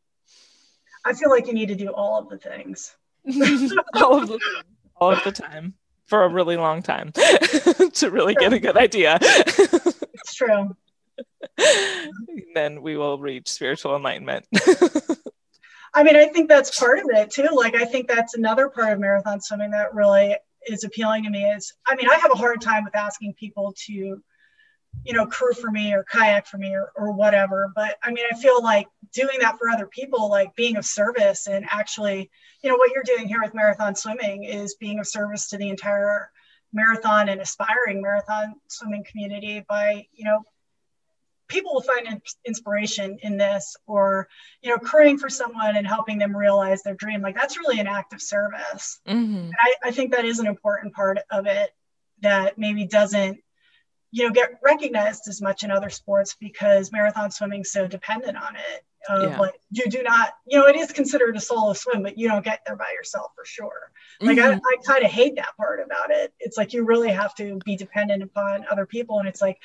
[1.05, 2.95] I feel like you need to do all of the things.
[3.95, 4.39] all of the
[4.97, 5.75] all of the time
[6.07, 7.13] for a really long time
[7.93, 9.19] to really get a good idea.
[9.21, 10.77] it's true.
[12.55, 14.47] then we will reach spiritual enlightenment.
[15.95, 17.49] I mean, I think that's part of it too.
[17.53, 20.37] Like, I think that's another part of marathon swimming that really
[20.67, 21.45] is appealing to me.
[21.45, 25.53] Is I mean, I have a hard time with asking people to, you know, crew
[25.53, 27.73] for me or kayak for me or, or whatever.
[27.75, 31.47] But I mean, I feel like doing that for other people, like being of service
[31.47, 32.31] and actually,
[32.63, 35.69] you know, what you're doing here with marathon swimming is being of service to the
[35.69, 36.31] entire
[36.73, 40.43] marathon and aspiring marathon swimming community by, you know,
[41.53, 44.27] people will find inspiration in this or
[44.63, 47.87] you know crewing for someone and helping them realize their dream like that's really an
[47.87, 49.51] act of service mm-hmm.
[49.61, 51.71] I, I think that is an important part of it
[52.23, 53.39] that maybe doesn't
[54.11, 58.57] you know get recognized as much in other sports because marathon swimming's so dependent on
[58.57, 59.39] it yeah.
[59.39, 62.45] like you do not you know it is considered a solo swim but you don't
[62.45, 63.91] get there by yourself for sure
[64.21, 64.55] like mm-hmm.
[64.55, 67.59] i, I kind of hate that part about it it's like you really have to
[67.65, 69.59] be dependent upon other people and it's like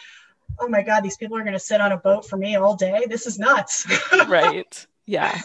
[0.60, 2.76] oh my god these people are going to sit on a boat for me all
[2.76, 3.06] day?
[3.08, 3.88] This is nuts.
[4.28, 4.86] Right.
[5.06, 5.40] Yeah.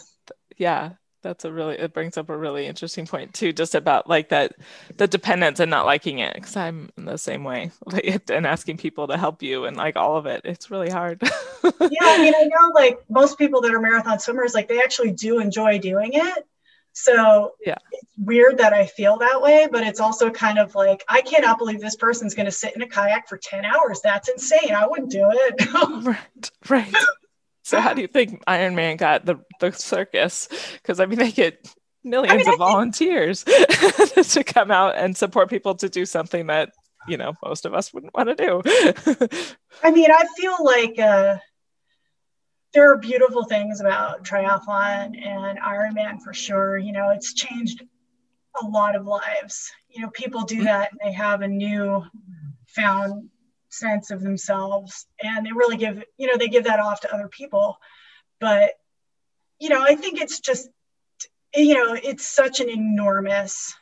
[0.56, 0.92] Yeah.
[1.22, 4.56] That's a really it brings up a really interesting point too just about like that
[4.96, 7.70] the dependence and not liking it because i'm in the same way.
[7.86, 10.42] Like, and asking people to help you and like all of it.
[10.44, 11.22] It's really hard.
[11.22, 11.70] Yeah
[12.02, 15.38] i mean i know like most people that are marathon swimmers like they actually do
[15.38, 16.46] enjoy doing it
[16.92, 17.76] so yeah.
[17.90, 21.58] it's weird that i feel that way but it's also kind of like i cannot
[21.58, 24.00] believe this person's going to sit in a kayak for 10 hours.
[24.02, 24.74] That's insane.
[24.74, 25.68] I wouldn't do it.
[26.02, 26.94] Right right.
[27.62, 30.48] So how do you think Ironman got the, the circus?
[30.74, 31.66] Because I mean they get
[32.04, 36.72] millions I mean, of volunteers to come out and support people to do something that
[37.06, 38.62] you know most of us wouldn't want to do.
[39.82, 41.36] I mean, I feel like uh,
[42.72, 46.78] there are beautiful things about triathlon and Ironman for sure.
[46.78, 47.82] You know, it's changed
[48.60, 49.70] a lot of lives.
[49.88, 52.02] You know, people do that and they have a new
[52.68, 53.28] found
[53.72, 57.26] sense of themselves and they really give you know they give that off to other
[57.28, 57.78] people
[58.38, 58.72] but
[59.58, 60.68] you know i think it's just
[61.54, 63.74] you know it's such an enormous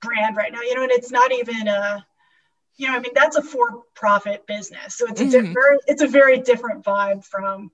[0.00, 2.06] brand right now you know and it's not even a
[2.76, 4.96] you know i mean that's a for profit business.
[4.96, 5.52] So it's a mm-hmm.
[5.52, 7.70] very it's a very different vibe from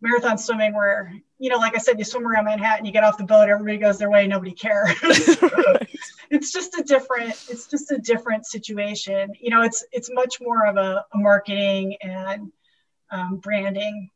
[0.00, 3.18] marathon swimming where you know like i said you swim around manhattan you get off
[3.18, 4.90] the boat everybody goes their way nobody cares.
[6.30, 9.32] It's just a different it's just a different situation.
[9.40, 12.52] You know it's it's much more of a, a marketing and
[13.10, 14.10] um, branding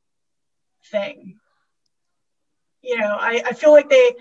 [0.93, 1.41] thing.
[2.83, 4.15] You know I, I feel like they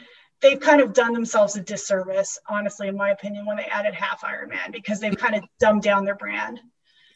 [0.44, 4.22] they've kind of done themselves a disservice honestly in my opinion when they added half
[4.22, 6.60] ironman because they've kind of dumbed down their brand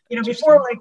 [0.09, 0.79] you know before like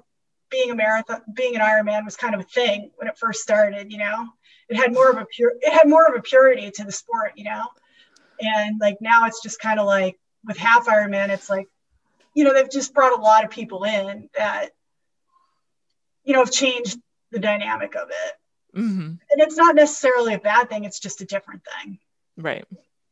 [0.49, 3.91] being a marathon being an ironman was kind of a thing when it first started
[3.91, 4.25] you know
[4.69, 7.33] it had more of a pure it had more of a purity to the sport
[7.35, 7.63] you know
[8.39, 10.17] and like now it's just kind of like
[10.47, 11.67] with half Ironman, it's like,
[12.33, 14.69] you know, they've just brought a lot of people in that,
[16.23, 16.97] you know, have changed
[17.31, 18.79] the dynamic of it.
[18.79, 19.01] Mm-hmm.
[19.01, 21.99] And it's not necessarily a bad thing, it's just a different thing.
[22.37, 22.65] Right.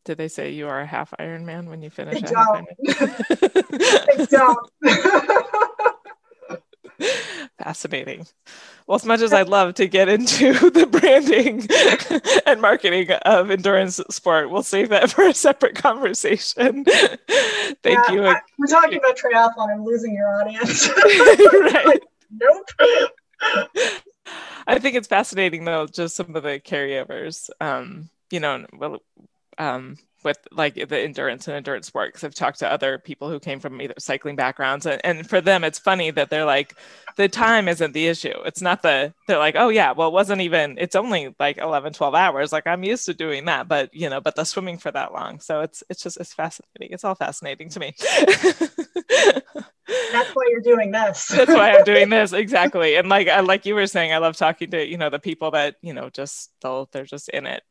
[0.06, 2.22] Did they say you are a half Ironman when you finish?
[2.22, 2.68] They don't.
[4.18, 4.70] they don't.
[7.58, 8.28] Fascinating.
[8.86, 11.68] Well, as much as I'd love to get into the branding
[12.46, 16.86] and marketing of endurance sport, we'll save that for a separate conversation.
[16.86, 17.20] Thank
[17.84, 18.28] yeah, you.
[18.28, 19.74] I, we're talking about triathlon.
[19.74, 20.88] I'm losing your audience.
[20.88, 22.00] right.
[22.32, 22.70] nope.
[24.68, 27.50] I think it's fascinating though, just some of the carryovers.
[27.60, 29.00] Um, you know, well,
[29.58, 33.40] um, with like the endurance and endurance sport because I've talked to other people who
[33.40, 36.76] came from either cycling backgrounds and, and for them it's funny that they're like
[37.16, 38.34] the time isn't the issue.
[38.46, 41.94] It's not the they're like oh yeah well it wasn't even it's only like 11
[41.94, 42.52] 12 hours.
[42.52, 45.40] Like I'm used to doing that but you know but the swimming for that long.
[45.40, 46.90] So it's it's just it's fascinating.
[46.94, 47.94] It's all fascinating to me.
[50.12, 51.28] That's why you're doing this.
[51.28, 52.34] That's why I'm doing this.
[52.46, 52.96] Exactly.
[52.96, 55.52] And like I like you were saying I love talking to you know the people
[55.52, 57.62] that you know just they'll they're just in it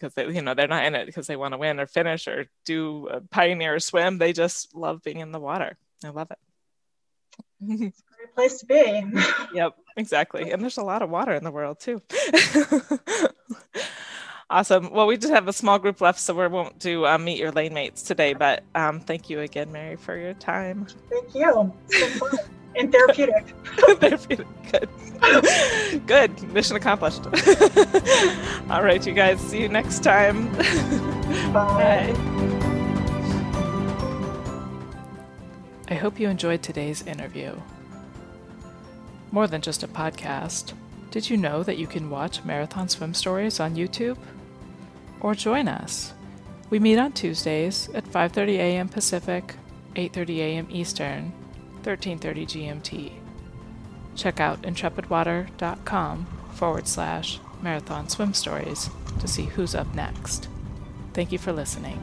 [0.00, 2.26] because they you know they're not in it because they want to win or finish
[2.26, 4.18] or do a pioneer swim.
[4.18, 5.76] They just love being in the water.
[6.04, 6.38] I love it.
[7.62, 9.02] It's a great place to be.
[9.54, 10.50] Yep exactly.
[10.52, 12.02] And there's a lot of water in the world too
[14.50, 17.38] awesome well we just have a small group left so we won't do um, meet
[17.38, 21.72] your lane mates today but um, thank you again mary for your time thank you
[22.76, 23.48] and therapeutic.
[23.98, 24.46] therapeutic.
[24.70, 26.06] Good.
[26.06, 26.42] Good.
[26.52, 27.26] Mission accomplished.
[28.70, 29.40] All right, you guys.
[29.40, 30.52] See you next time.
[31.52, 32.14] Bye.
[32.14, 32.60] Bye.
[35.88, 37.56] I hope you enjoyed today's interview.
[39.32, 40.72] More than just a podcast,
[41.10, 44.16] did you know that you can watch Marathon Swim Stories on YouTube?
[45.20, 46.12] Or join us.
[46.70, 48.88] We meet on Tuesdays at 5:30 a.m.
[48.88, 49.56] Pacific,
[49.96, 50.66] 8:30 a.m.
[50.70, 51.32] Eastern
[51.82, 53.12] 1330 GMT.
[54.14, 60.48] Check out intrepidwater.com forward slash marathon swim stories to see who's up next.
[61.14, 62.00] Thank you for listening.